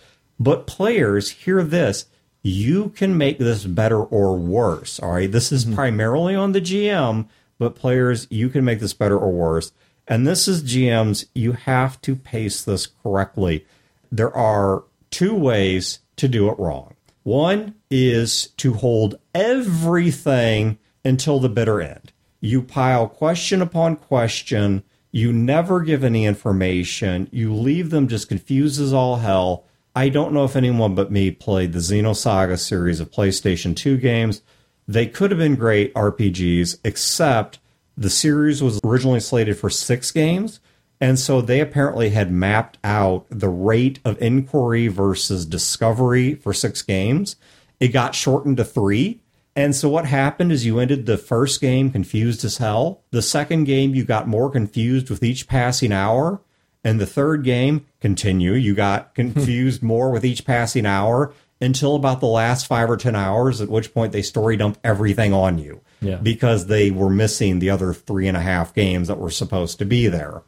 [0.40, 2.07] But players, hear this.
[2.49, 4.99] You can make this better or worse.
[5.01, 5.30] All right.
[5.30, 5.74] This is mm-hmm.
[5.74, 7.28] primarily on the GM,
[7.59, 9.72] but players, you can make this better or worse.
[10.07, 13.66] And this is GMs, you have to pace this correctly.
[14.11, 16.94] There are two ways to do it wrong.
[17.22, 22.12] One is to hold everything until the bitter end.
[22.40, 24.82] You pile question upon question.
[25.11, 27.28] You never give any information.
[27.30, 29.64] You leave them just confused as all hell.
[29.95, 34.43] I don't know if anyone but me played the Xenosaga series of PlayStation 2 games.
[34.86, 37.59] They could have been great RPGs, except
[37.97, 40.61] the series was originally slated for six games.
[41.01, 46.82] And so they apparently had mapped out the rate of inquiry versus discovery for six
[46.82, 47.36] games.
[47.80, 49.20] It got shortened to three.
[49.55, 53.03] And so what happened is you ended the first game confused as hell.
[53.11, 56.41] The second game, you got more confused with each passing hour.
[56.89, 58.53] And the third game, continue.
[58.55, 63.14] You got confused more with each passing hour until about the last five or 10
[63.16, 66.16] hours, at which point they story dump everything on you Yeah.
[66.16, 69.84] because they were missing the other three and a half games that were supposed to
[69.84, 70.43] be there.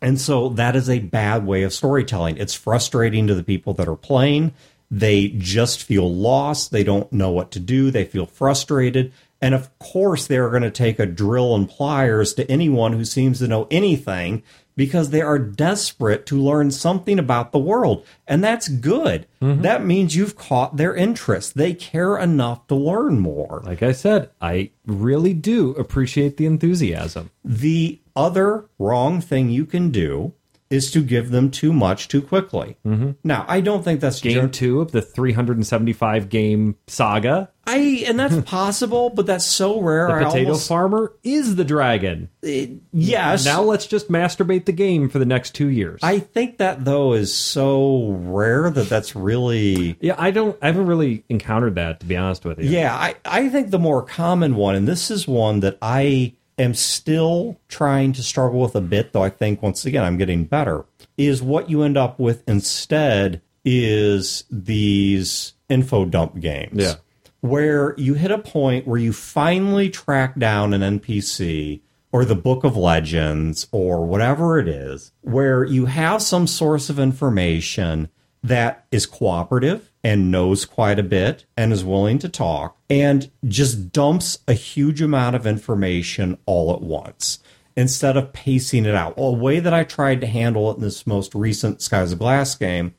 [0.00, 2.36] And so that is a bad way of storytelling.
[2.36, 4.52] It's frustrating to the people that are playing.
[4.90, 6.70] They just feel lost.
[6.70, 7.90] They don't know what to do.
[7.90, 9.12] They feel frustrated.
[9.40, 13.40] And of course, they're going to take a drill and pliers to anyone who seems
[13.40, 14.42] to know anything
[14.76, 18.04] because they are desperate to learn something about the world.
[18.26, 19.26] And that's good.
[19.40, 19.62] Mm-hmm.
[19.62, 21.54] That means you've caught their interest.
[21.54, 23.62] They care enough to learn more.
[23.64, 27.30] Like I said, I really do appreciate the enthusiasm.
[27.44, 30.32] The other wrong thing you can do
[30.74, 32.76] is to give them too much too quickly.
[32.86, 33.12] Mm-hmm.
[33.22, 37.50] Now, I don't think that's Game two of the 375 game saga.
[37.66, 40.08] I and that's possible, but that's so rare.
[40.08, 42.28] The I potato almost, farmer is the dragon.
[42.42, 43.44] yes.
[43.44, 46.00] Now let's just masturbate the game for the next two years.
[46.02, 50.58] I think that though is so rare that that's really yeah, I don't.
[50.60, 52.68] I haven't really encountered that to be honest with you.
[52.68, 56.74] Yeah, I, I think the more common one, and this is one that I am
[56.74, 60.84] still trying to struggle with a bit, though I think once again I'm getting better,
[61.16, 66.82] is what you end up with instead is these info dump games.
[66.82, 66.94] Yeah.
[67.40, 72.64] Where you hit a point where you finally track down an NPC or the Book
[72.64, 78.08] of Legends or whatever it is, where you have some source of information
[78.44, 83.90] that is cooperative and knows quite a bit and is willing to talk and just
[83.90, 87.38] dumps a huge amount of information all at once
[87.74, 89.16] instead of pacing it out.
[89.16, 92.18] Well, a way that I tried to handle it in this most recent Skies of
[92.18, 92.94] Glass game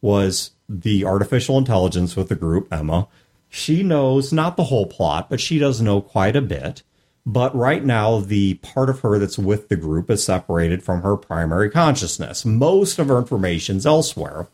[0.00, 3.06] was the artificial intelligence with the group, Emma.
[3.48, 6.82] She knows not the whole plot, but she does know quite a bit.
[7.24, 11.16] But right now, the part of her that's with the group is separated from her
[11.16, 12.44] primary consciousness.
[12.44, 14.48] Most of her information's elsewhere.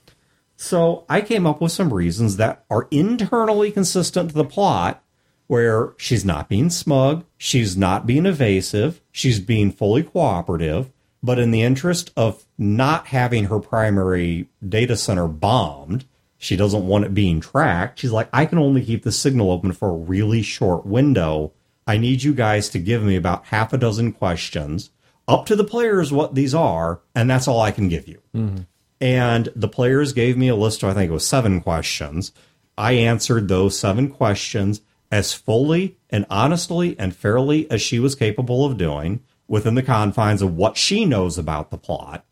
[0.57, 5.03] So I came up with some reasons that are internally consistent to the plot
[5.47, 10.91] where she's not being smug, she's not being evasive, she's being fully cooperative,
[11.23, 16.05] but in the interest of not having her primary data center bombed,
[16.39, 17.99] she doesn't want it being tracked.
[17.99, 21.53] She's like, I can only keep the signal open for a really short window.
[21.87, 24.91] I need you guys to give me about half a dozen questions,
[25.27, 28.21] up to the players what these are, and that's all I can give you.
[28.35, 28.63] Mm-hmm.
[29.05, 32.33] And the players gave me a list of, I think it was seven questions.
[32.79, 34.81] I answered those seven questions
[35.13, 40.41] as fully and honestly and fairly as she was capable of doing within the confines
[40.41, 42.25] of what she knows about the plot.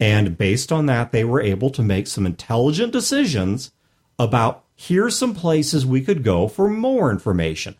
[0.00, 3.70] And based on that, they were able to make some intelligent decisions
[4.18, 7.76] about here's some places we could go for more information.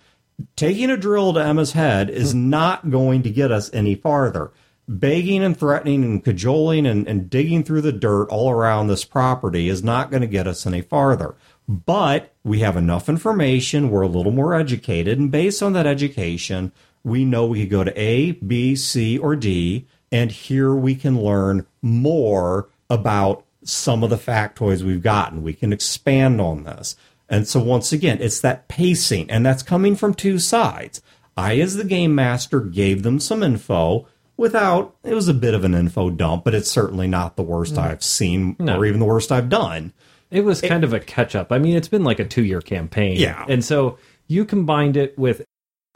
[0.55, 4.53] Taking a drill to Emma's head is not going to get us any farther.
[4.89, 9.69] Begging and threatening and cajoling and, and digging through the dirt all around this property
[9.69, 11.35] is not going to get us any farther.
[11.69, 16.71] But we have enough information, we're a little more educated, and based on that education,
[17.03, 21.21] we know we could go to A, B, C, or D, and here we can
[21.21, 25.43] learn more about some of the factoids we've gotten.
[25.43, 26.95] We can expand on this.
[27.29, 31.03] And so, once again, it's that pacing, and that's coming from two sides.
[31.37, 34.07] I, as the game master, gave them some info
[34.37, 37.75] without, it was a bit of an info dump, but it's certainly not the worst
[37.75, 37.79] mm.
[37.79, 38.79] I've seen No.
[38.79, 39.93] or even the worst I've done.
[40.31, 41.53] It was kind of a catch up.
[41.53, 43.17] I mean, it's been like a two year campaign.
[43.17, 43.45] Yeah.
[43.49, 45.45] And so you combined it with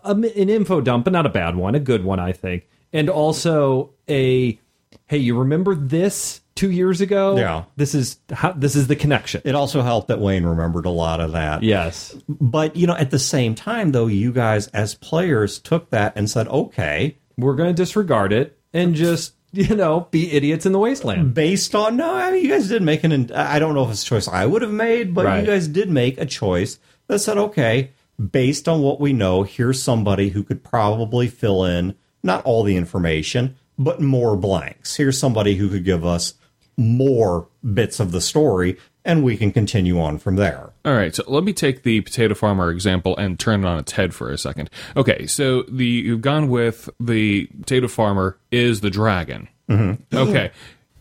[0.04, 2.68] a, an info dump, but not a bad one, a good one, I think.
[2.92, 4.58] And also a,
[5.06, 7.36] hey, you remember this two years ago?
[7.36, 7.64] Yeah.
[7.76, 9.42] This is how, this is the connection.
[9.44, 11.62] It also helped that Wayne remembered a lot of that.
[11.62, 12.16] yes.
[12.28, 16.30] But, you know, at the same time, though, you guys as players took that and
[16.30, 20.78] said, okay, We're going to disregard it and just you know, be idiots in the
[20.78, 21.34] wasteland.
[21.34, 23.32] Based on no, I mean, you guys did make an.
[23.32, 25.40] I don't know if it's a choice I would have made, but Right.
[25.40, 26.78] you guys did make a choice
[27.08, 27.90] that said, okay,
[28.30, 32.76] based on what we know, here's somebody who could probably fill in not all the
[32.76, 34.94] information, but more blanks.
[34.96, 36.34] Here's somebody who could give us
[36.76, 40.70] more bits of the story, and we can continue on from there.
[40.84, 43.92] All right, so let me take the potato farmer example and turn it on its
[43.92, 44.70] head for a second.
[44.96, 49.48] Okay, so the you've gone with the potato farmer is the dragon.
[49.68, 50.16] Mm-hmm.
[50.16, 50.50] Okay,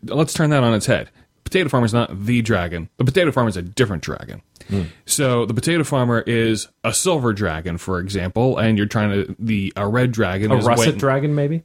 [0.05, 1.09] let's turn that on its head.
[1.43, 2.89] Potato farmer is not the dragon.
[2.97, 4.41] The potato farmer is a different dragon.
[5.07, 9.73] So the potato farmer is a silver dragon, for example, and you're trying to the
[9.75, 11.63] a red dragon A is russet waiting- dragon, maybe?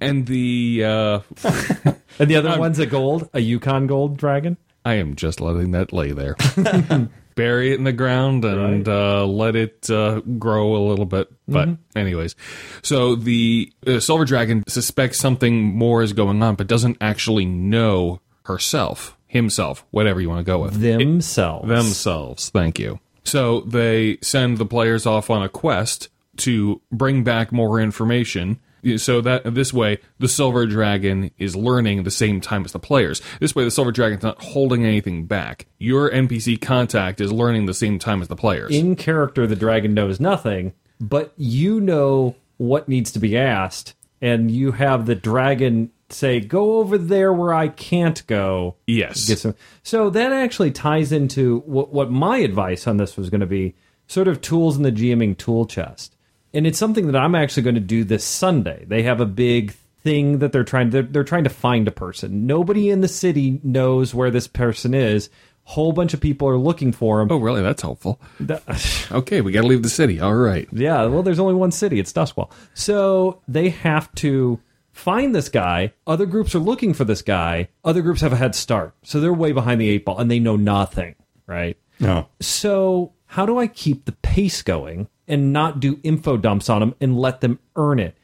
[0.00, 1.20] and the uh,
[2.18, 4.56] And the other one's a gold, a Yukon gold dragon?
[4.84, 6.36] I am just letting that lay there.
[7.34, 11.30] Bury it in the ground and uh, let it uh, grow a little bit.
[11.48, 12.34] But, anyways,
[12.82, 18.20] so the uh, Silver Dragon suspects something more is going on, but doesn't actually know
[18.44, 20.80] herself, himself, whatever you want to go with.
[20.80, 21.68] Themselves.
[21.68, 22.50] Themselves.
[22.50, 23.00] Thank you.
[23.24, 26.08] So they send the players off on a quest
[26.38, 28.58] to bring back more information.
[28.96, 33.20] So that this way, the Silver Dragon is learning the same time as the players.
[33.40, 35.66] This way, the Silver Dragon's not holding anything back.
[35.78, 38.74] Your NPC contact is learning the same time as the players.
[38.74, 44.50] in character the dragon knows nothing but you know what needs to be asked and
[44.50, 49.46] you have the dragon say go over there where i can't go yes.
[49.82, 53.74] So that actually ties into what, what my advice on this was going to be
[54.06, 56.16] sort of tools in the gming tool chest
[56.52, 59.72] and it's something that i'm actually going to do this sunday they have a big
[60.02, 63.60] thing that they're trying they're, they're trying to find a person nobody in the city
[63.62, 65.30] knows where this person is
[65.64, 67.62] whole bunch of people are looking for him oh, really?
[67.62, 68.20] That's helpful.
[69.12, 70.20] Okay, we got to leave the city.
[70.20, 70.68] All right.
[70.70, 71.98] Yeah, well, there's only one city.
[71.98, 72.50] It's Doskvol.
[72.74, 74.60] So they have to
[74.92, 75.92] find this guy.
[76.06, 77.68] Other groups are looking for this guy.
[77.84, 78.94] Other groups have a head start.
[79.02, 81.76] So they're way behind the eight ball and they know nothing, right?
[81.98, 82.28] No.
[82.40, 86.94] So how do I keep the pace going and not do info dumps on them
[87.00, 88.16] and let them earn it?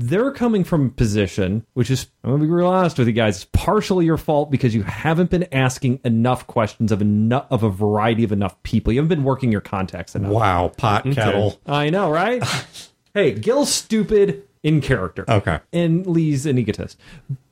[0.00, 3.12] They're coming from a position, which is, I'm going to be real honest with you
[3.12, 7.64] guys, it's partially your fault because you haven't been asking enough questions of enough of
[7.64, 8.92] a variety of enough people.
[8.92, 10.30] You haven't been working your contacts enough.
[10.30, 11.58] Wow, pot and kettle.
[11.66, 12.44] I know, right?
[13.14, 15.24] hey, Gil's stupid in character.
[15.28, 15.58] Okay.
[15.72, 16.96] And Lee's an egotist.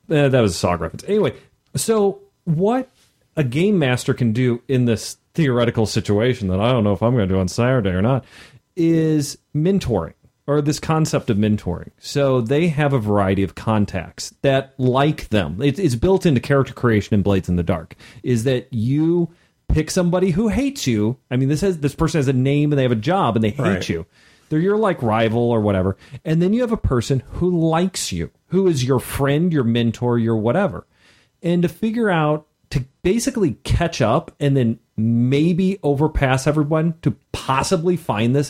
[0.09, 1.03] Uh, that was a Sog reference.
[1.03, 1.33] Anyway,
[1.75, 2.89] so what
[3.35, 7.13] a game master can do in this theoretical situation that I don't know if I'm
[7.13, 8.23] going to do on Saturday or not
[8.77, 10.13] is mentoring
[10.45, 11.89] or this concept of mentoring.
[11.99, 15.61] So they have a variety of contacts that like them.
[15.61, 17.95] It, it's built into character creation in Blades in the Dark.
[18.23, 19.29] Is that you
[19.67, 21.17] pick somebody who hates you?
[21.29, 23.43] I mean, this has this person has a name and they have a job and
[23.43, 23.89] they hate Right.
[23.89, 24.05] you.
[24.49, 25.97] They're your like rival or whatever.
[26.23, 30.17] And then you have a person who likes you, who is your friend, your mentor,
[30.17, 30.87] your whatever.
[31.43, 37.97] And to figure out to basically catch up and then maybe overpass everyone to possibly
[37.97, 38.49] find this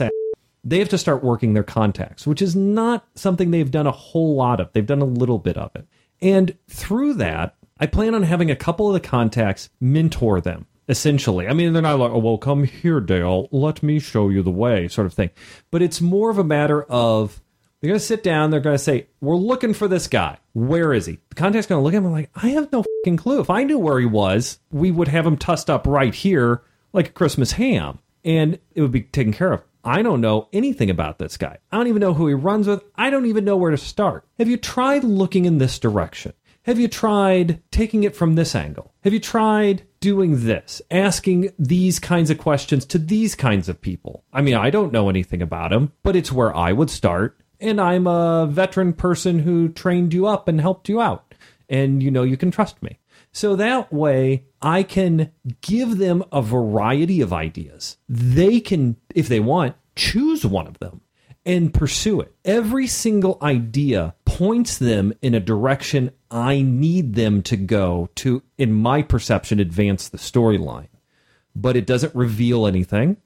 [0.68, 4.36] they have to start working their contacts, which is not something they've done a whole
[4.36, 4.72] lot of.
[4.74, 5.88] They've done a little bit of it.
[6.22, 11.48] And through that, I plan on having a couple of the contacts mentor them, essentially.
[11.48, 13.48] I mean, they're not like, oh, well, come here, Dale.
[13.50, 15.30] Let me show you the way, sort of thing.
[15.72, 17.42] But it's more of a matter of
[17.80, 18.50] they're going to sit down.
[18.50, 20.38] They're going to say, we're looking for this guy.
[20.52, 21.20] Where is he?
[21.30, 23.40] The contact's going to look at him like, I have no fucking clue.
[23.40, 26.62] If I knew where he was, we would have him tussed up right here
[26.92, 29.64] like a Christmas ham and it would be taken care of.
[29.88, 31.60] I don't know anything about this guy.
[31.72, 32.84] I don't even know who he runs with.
[32.96, 34.28] I don't even know where to start.
[34.38, 36.34] Have you tried looking in this direction?
[36.64, 38.94] Have you tried taking it from this angle?
[39.06, 44.26] Have you tried doing this, asking these kinds of questions to these kinds of people?
[44.34, 47.40] I mean, I don't know anything about him, but it's where I would start.
[47.62, 51.34] And I'm a veteran person who trained you up and helped you out.
[51.70, 53.00] And you know you can trust me.
[53.38, 55.32] So that way, I can
[55.62, 58.00] give them a variety of ideas.
[58.10, 61.02] They can, if they want, choose one of them
[61.46, 62.34] and pursue it.
[62.44, 68.74] Every single idea points them in a direction I need them to go to, in
[68.74, 70.90] my perception, advance the storyline.
[71.56, 73.18] But it doesn't reveal anything.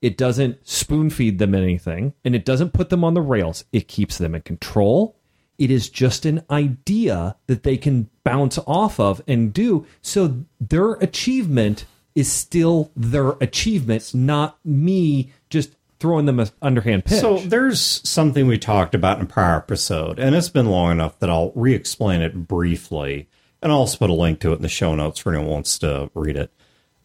[0.00, 2.14] It doesn't spoon feed them anything.
[2.24, 3.64] And it doesn't put them on the rails.
[3.72, 5.16] It keeps them in control.
[5.58, 9.86] It is just an idea that they can bounce off of and do.
[10.02, 17.20] So their achievement is still their achievement, not me just throwing them an underhand pitch.
[17.20, 21.18] So there's something we talked about in a prior episode, and it's been long enough
[21.20, 23.28] that I'll re-explain it briefly,
[23.62, 25.52] and I'll also put a link to it in the show notes for anyone who
[25.54, 26.50] wants to read it.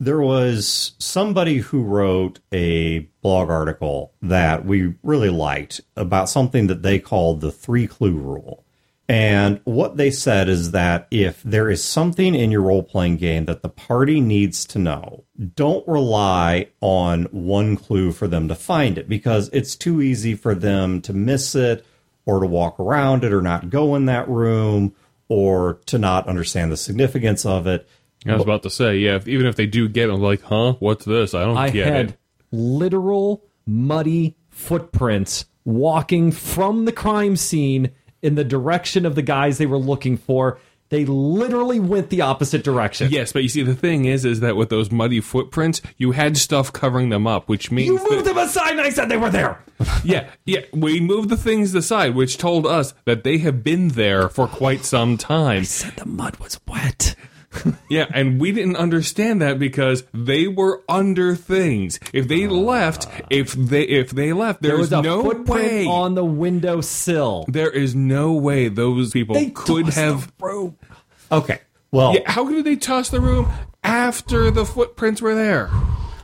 [0.02, 6.82] There was somebody who wrote a blog article that we really liked about something that
[6.82, 8.66] they called the three clue rule.
[9.08, 13.46] And what they said is that if there is something in your role playing game
[13.46, 18.98] that the party needs to know, don't rely on one clue for them to find
[18.98, 21.86] it because it's too easy for them to miss it
[22.26, 24.96] or to walk around it or not go in that room
[25.28, 27.88] or to not understand the significance of it.
[28.28, 30.42] I was about to say, yeah, if, even if they do get it, I'm like,
[30.44, 31.34] huh, what's this?
[31.34, 32.18] I don't I get had it.
[32.52, 37.92] literal muddy footprints walking from the crime scene
[38.22, 40.60] in the direction of the guys they were looking for.
[40.90, 43.10] They literally went the opposite direction.
[43.12, 46.36] Yes, but you see, the thing is, is that with those muddy footprints, you had
[46.38, 49.16] stuff covering them up, which means You that- moved them aside and I said they
[49.18, 49.64] were there.
[50.04, 54.28] yeah, yeah, we moved the things aside, which told us that they have been there
[54.28, 55.62] for quite some time.
[55.62, 57.16] I said the mud was wet.
[57.90, 62.00] Yeah, and we didn't understand that because they were under things.
[62.14, 62.52] If they ah.
[62.52, 65.86] left, if they if they left, There there was is a no footprint way.
[65.86, 67.46] on the windowsill.
[67.50, 70.28] there is no way those people They could have.
[70.38, 70.86] the rope.
[71.32, 71.60] Okay.
[71.92, 73.50] Well, Yeah, how could they toss the room
[73.84, 75.70] after the footprints were there?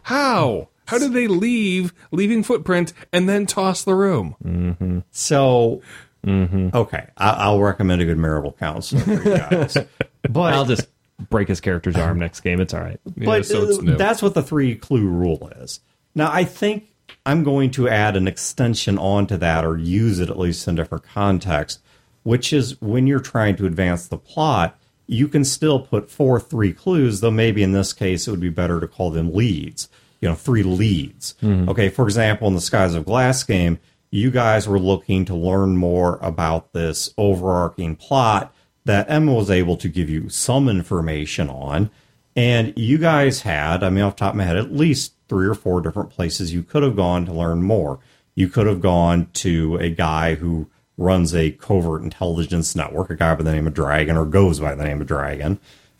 [0.03, 0.69] How?
[0.86, 4.36] How did they leave, leaving footprints, and then toss the room?
[4.41, 4.99] Mm-hmm.
[5.11, 5.82] so
[6.25, 6.69] mm-hmm.
[6.73, 9.78] okay, I, I'll recommend a good marital counselor for you guys.
[10.30, 10.88] But I'll just
[11.30, 12.59] break his character's arm next game.
[12.59, 12.99] It's all right.
[13.05, 13.95] but so it's uh, new.
[13.95, 15.80] that's what the three clue rule is.
[16.15, 16.93] Now, I think
[17.26, 21.03] I'm going to add an extension onto that or use it at least in different
[21.03, 21.80] context,
[22.24, 26.74] which is when you're trying to advance the plot, you can still put four three
[26.74, 29.89] clues, though maybe in this case it would be better to call them leads.
[30.20, 31.36] You know, three leads.
[31.70, 35.78] Okay, for example, in the Skies of Glass game, you guys were looking to learn
[35.78, 38.53] more about this overarching plot
[38.88, 41.91] that Emma was able to give you some information on.
[42.35, 45.47] And you guys had, I mean, off the top of my head, at least three
[45.47, 47.99] or four different places you could have gone to learn more.
[48.33, 53.35] You could have gone to a guy who runs a covert intelligence network, a guy
[53.35, 55.59] by the name of Dragon, or goes by the name of Dragon,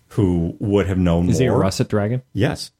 [0.09, 1.41] who would have known Is more.
[1.41, 2.21] he a russet dragon?
[2.33, 2.71] Yes.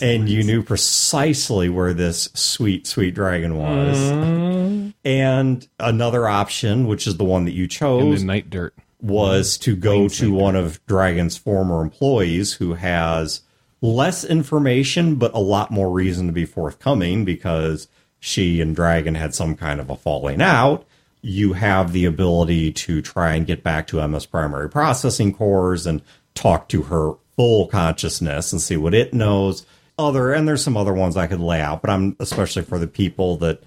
[0.00, 3.98] And you knew precisely where this sweet, sweet dragon was.
[3.98, 4.94] Mm.
[5.04, 8.74] And another option, which is the one that you In chose, the night dirt.
[9.02, 9.64] Was mm-hmm.
[9.64, 13.42] to go to one of Dragon's former employees who has
[13.82, 17.88] less information but a lot more reason to be forthcoming because
[18.18, 20.86] she and Dragon had some kind of a falling out.
[21.22, 26.02] You have the ability to try and get back to Emma's primary processing cores and
[26.34, 29.66] talk to her full consciousness and see what it knows.
[29.98, 32.86] Other and there's some other ones I could lay out, but I'm especially for the
[32.86, 33.62] people that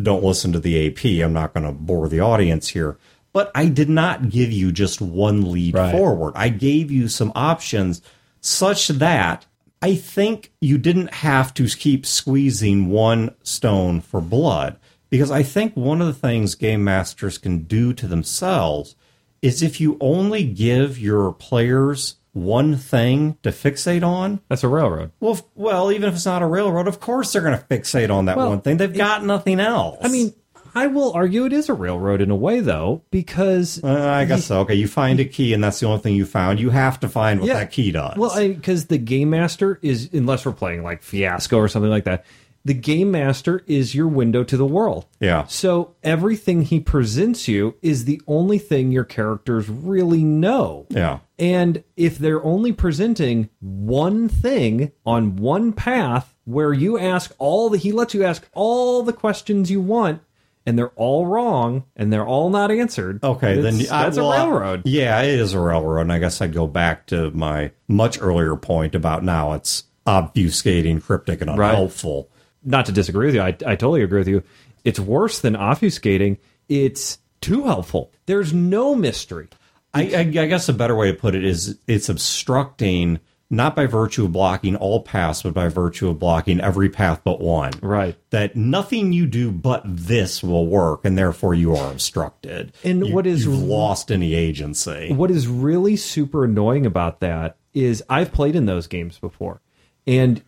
[0.00, 1.04] don't listen to the AP.
[1.24, 2.96] I'm not going to bore the audience here.
[3.32, 5.92] But I did not give you just one lead Right.
[5.92, 6.32] forward.
[6.34, 8.00] I gave you some options
[8.40, 9.46] such that
[9.82, 14.76] I think you didn't have to keep squeezing one stone for blood.
[15.10, 18.94] Because I think one of the things game masters can do to themselves
[19.40, 25.12] is if you only give your players one thing to fixate on, That's a railroad.
[25.20, 28.10] well, if- well, even if it's not a railroad, of course they're going to fixate
[28.10, 28.76] on that Well, one thing.
[28.76, 29.98] They've got nothing else.
[30.02, 30.34] I mean,
[30.78, 34.44] I will argue it is a railroad in a way, though, because Uh, I guess
[34.46, 34.60] so.
[34.60, 36.60] Okay, you find a key, and that's the only thing you found.
[36.60, 37.54] You have to find what Yeah.
[37.54, 38.16] that key does.
[38.16, 42.24] Well, because the game master is, unless we're playing like Fiasco or something like that,
[42.64, 45.06] the game master is your window to the world.
[45.20, 45.44] Yeah.
[45.46, 50.86] So everything he presents you is the only thing your characters really know.
[50.90, 57.70] yeah, And if they're only presenting one thing on one path where you ask all
[57.70, 60.20] the, he lets you ask all the questions you want
[60.66, 63.22] and they're all wrong and they're all not answered.
[63.24, 63.60] okay.
[63.60, 64.82] Then I- that's well, a railroad.
[64.84, 68.54] Yeah, it is a railroad, and I guess I'd go back to my much earlier
[68.56, 71.70] point about now it's obfuscating, cryptic, and Right.
[71.70, 72.28] unhelpful.
[72.64, 74.42] not to disagree with you, I, I totally agree with you.
[74.84, 76.38] It's worse than obfuscating.
[76.68, 78.10] It's too helpful.
[78.26, 79.48] There's no mystery.
[79.94, 83.86] I, I, I guess a better way to put it is it's obstructing not by
[83.86, 87.72] virtue of blocking all paths, but by virtue of blocking every path but one.
[87.82, 88.16] Right.
[88.30, 92.72] That nothing you do but this will work, and therefore you are obstructed.
[92.84, 95.12] And You- what is lost any agency?
[95.12, 99.60] What is really super annoying about that is I've played in those games before.
[100.06, 100.42] And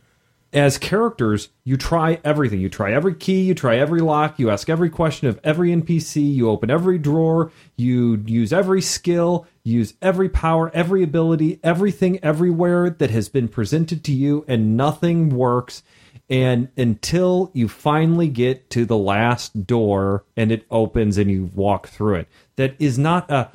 [0.53, 2.61] as characters, you try everything.
[2.61, 6.35] You try every key, you try every lock, you ask every question of every NPC,
[6.35, 12.91] you open every drawer, you use every skill, use every power, every ability, everything everywhere
[12.91, 15.83] that has been presented to you, and nothing works.
[16.29, 21.89] And until you finally get to the last door and it opens and you walk
[21.89, 23.51] through it, that is not a,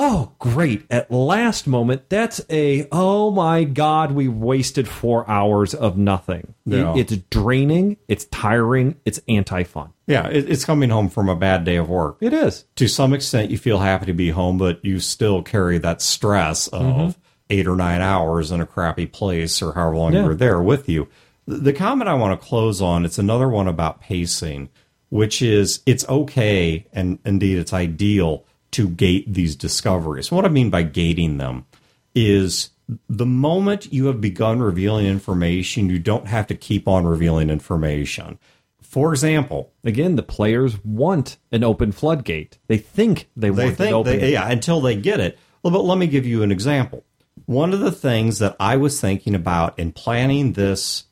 [0.00, 5.98] oh, great, at last moment, that's a, oh my God, we wasted four hours of
[5.98, 6.54] nothing.
[6.64, 6.94] Yeah.
[6.96, 9.92] It's draining, it's tiring, it's anti fun.
[10.06, 12.18] Yeah, it's coming home from a bad day of work.
[12.20, 12.64] It is.
[12.76, 16.68] To some extent, you feel happy to be home, but you still carry that stress
[16.68, 17.20] of mm-hmm.
[17.50, 20.22] eight or nine hours in a crappy place or however long Yeah.
[20.22, 21.08] you were there with you.
[21.46, 24.68] The comment I want to close on, it's another one about pacing,
[25.08, 28.44] which is it's okay and indeed it's ideal
[28.78, 30.30] to gate these discoveries.
[30.30, 31.66] What I mean by gating them
[32.14, 32.70] is
[33.08, 38.38] the moment you have begun revealing information, you don't have to keep on revealing information.
[38.80, 42.58] For example, Again, the players want an open floodgate.
[42.68, 44.20] They think they, they want it think open.
[44.20, 47.04] they, yeah until they get it well but let me give you an example
[47.46, 51.04] one of the things that i was thinking about in planning this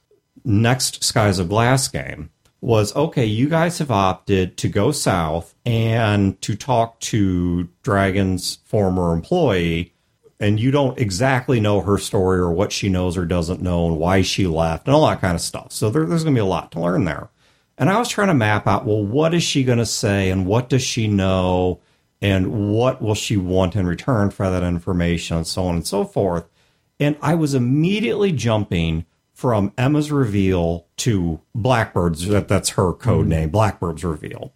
[0.45, 2.31] next skies of glass game
[2.61, 9.13] was okay you guys have opted to go south and to talk to dragon's former
[9.13, 9.93] employee
[10.39, 13.99] and you don't exactly know her story or what she knows or doesn't know and
[13.99, 16.45] why she left and all that kind of stuff so there, there's going to be
[16.45, 17.29] a lot to learn there
[17.79, 20.47] and I was trying to map out, well, what is she going to say and
[20.47, 21.81] what does she know
[22.23, 26.05] and what will she want in return for that information and so on and so
[26.05, 26.49] forth.
[26.99, 29.05] And I was immediately jumping
[29.37, 33.29] from Emma's reveal to Blackbird's, that, that's her code mm-hmm.
[33.29, 34.55] name, Blackbird's reveal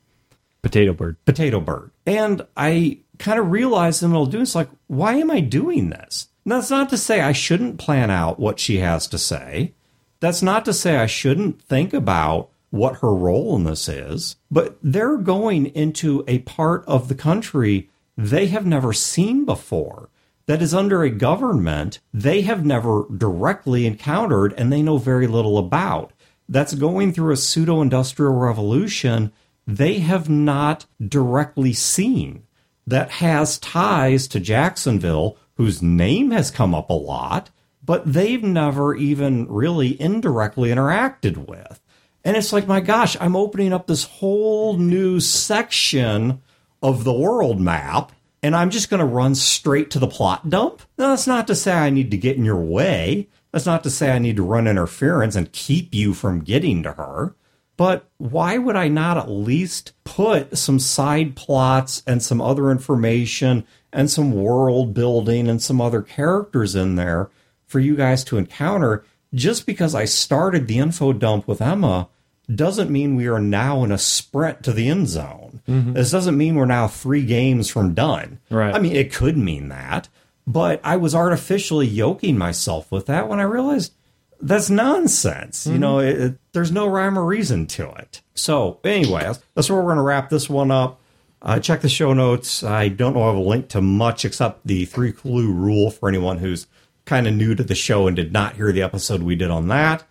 [0.63, 1.23] Potato bird.
[1.27, 1.91] potato bird.
[2.07, 5.41] And I kind of realized in the middle of doing it's like, why am I
[5.41, 6.29] doing this?
[6.45, 9.75] And that's not to say I shouldn't plan out what she has to say.
[10.19, 14.37] That's not to say I shouldn't think about what her role in this is.
[14.51, 20.09] But they're going into a part of the country they have never seen before.
[20.51, 25.59] That is under a government they have never directly encountered and they know very little
[25.59, 26.13] about.
[26.49, 29.31] That's going through a pseudo industrial revolution
[29.65, 32.49] they have not directly seen
[32.85, 37.51] that has ties to Jacksonville, whose name has come up a lot,
[37.85, 41.81] but they've never even really indirectly interacted with.
[42.25, 46.43] And it's like, my gosh, I'm opening up this whole new section
[46.83, 48.11] of the world map,
[48.43, 50.83] and I'm just going to run straight to the plot dump.
[50.97, 53.29] Now, that's not to say I need to get in your way.
[53.53, 56.93] That's not to say I need to run interference and keep you from getting to
[56.93, 57.35] her.
[57.77, 63.67] But why would I not at least put some side plots and some other information
[63.93, 67.31] and some world building and some other characters in there
[67.67, 69.05] for you guys to encounter?
[69.33, 72.09] Just because I started the info dump with Emma
[72.55, 75.61] doesn't mean we are now in a sprint to the end zone.
[75.67, 78.41] This doesn't mean we're now three games from done.
[78.51, 78.75] Right.
[78.75, 80.09] I mean, it could mean that,
[80.47, 83.93] but I was artificially yoking myself with that when I realized
[84.41, 85.67] that's nonsense.
[85.67, 88.23] You know, it, it- there's no rhyme or reason to it.
[88.35, 90.99] So, anyway, that's, that's where we're going to wrap this one up.
[91.43, 92.65] Uh, check the show notes.
[92.65, 96.09] I don't know I have a link to much except the three clue rule for
[96.09, 96.67] anyone who's
[97.05, 99.69] kind of new to the show and did not hear the episode we did on
[99.69, 100.03] that.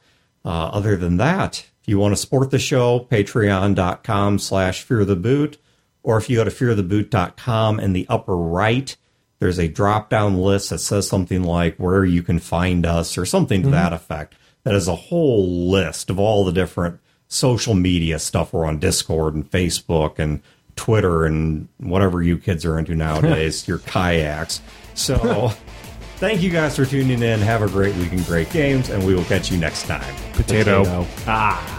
[0.45, 5.57] Uh, other than that, you want to support the show, patreon.com slash fear the boot,
[6.03, 8.95] or if you go to feartheboot.com in the upper right,
[9.39, 13.25] there's a drop down list that says something like where you can find us or
[13.25, 14.35] something to that effect.
[14.63, 18.53] That is a whole list of all the different social media stuff.
[18.53, 20.41] We're on Discord and Facebook and
[20.75, 24.61] Twitter and whatever you kids are into nowadays, your kayaks.
[24.93, 25.47] So
[26.17, 27.39] thank you guys for tuning in.
[27.39, 30.15] Have a great week and great games, and we will catch you next time.
[30.33, 31.05] Potato.
[31.25, 31.78] Ah.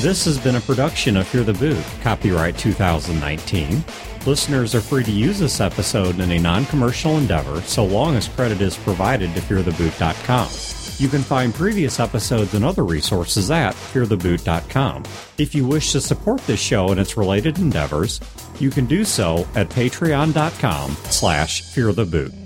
[0.00, 3.82] This has been a production of Fear the Boot, copyright 2019.
[4.26, 8.28] Listeners are free to use this episode in a non commercial endeavor so long as
[8.28, 10.48] credit is provided to feartheboot.com.
[10.98, 15.04] You can find previous episodes and other resources at feartheboot.com.
[15.38, 18.20] If you wish to support this show and its related endeavors,
[18.60, 22.45] you can do so at patreon.com slash feartheboot.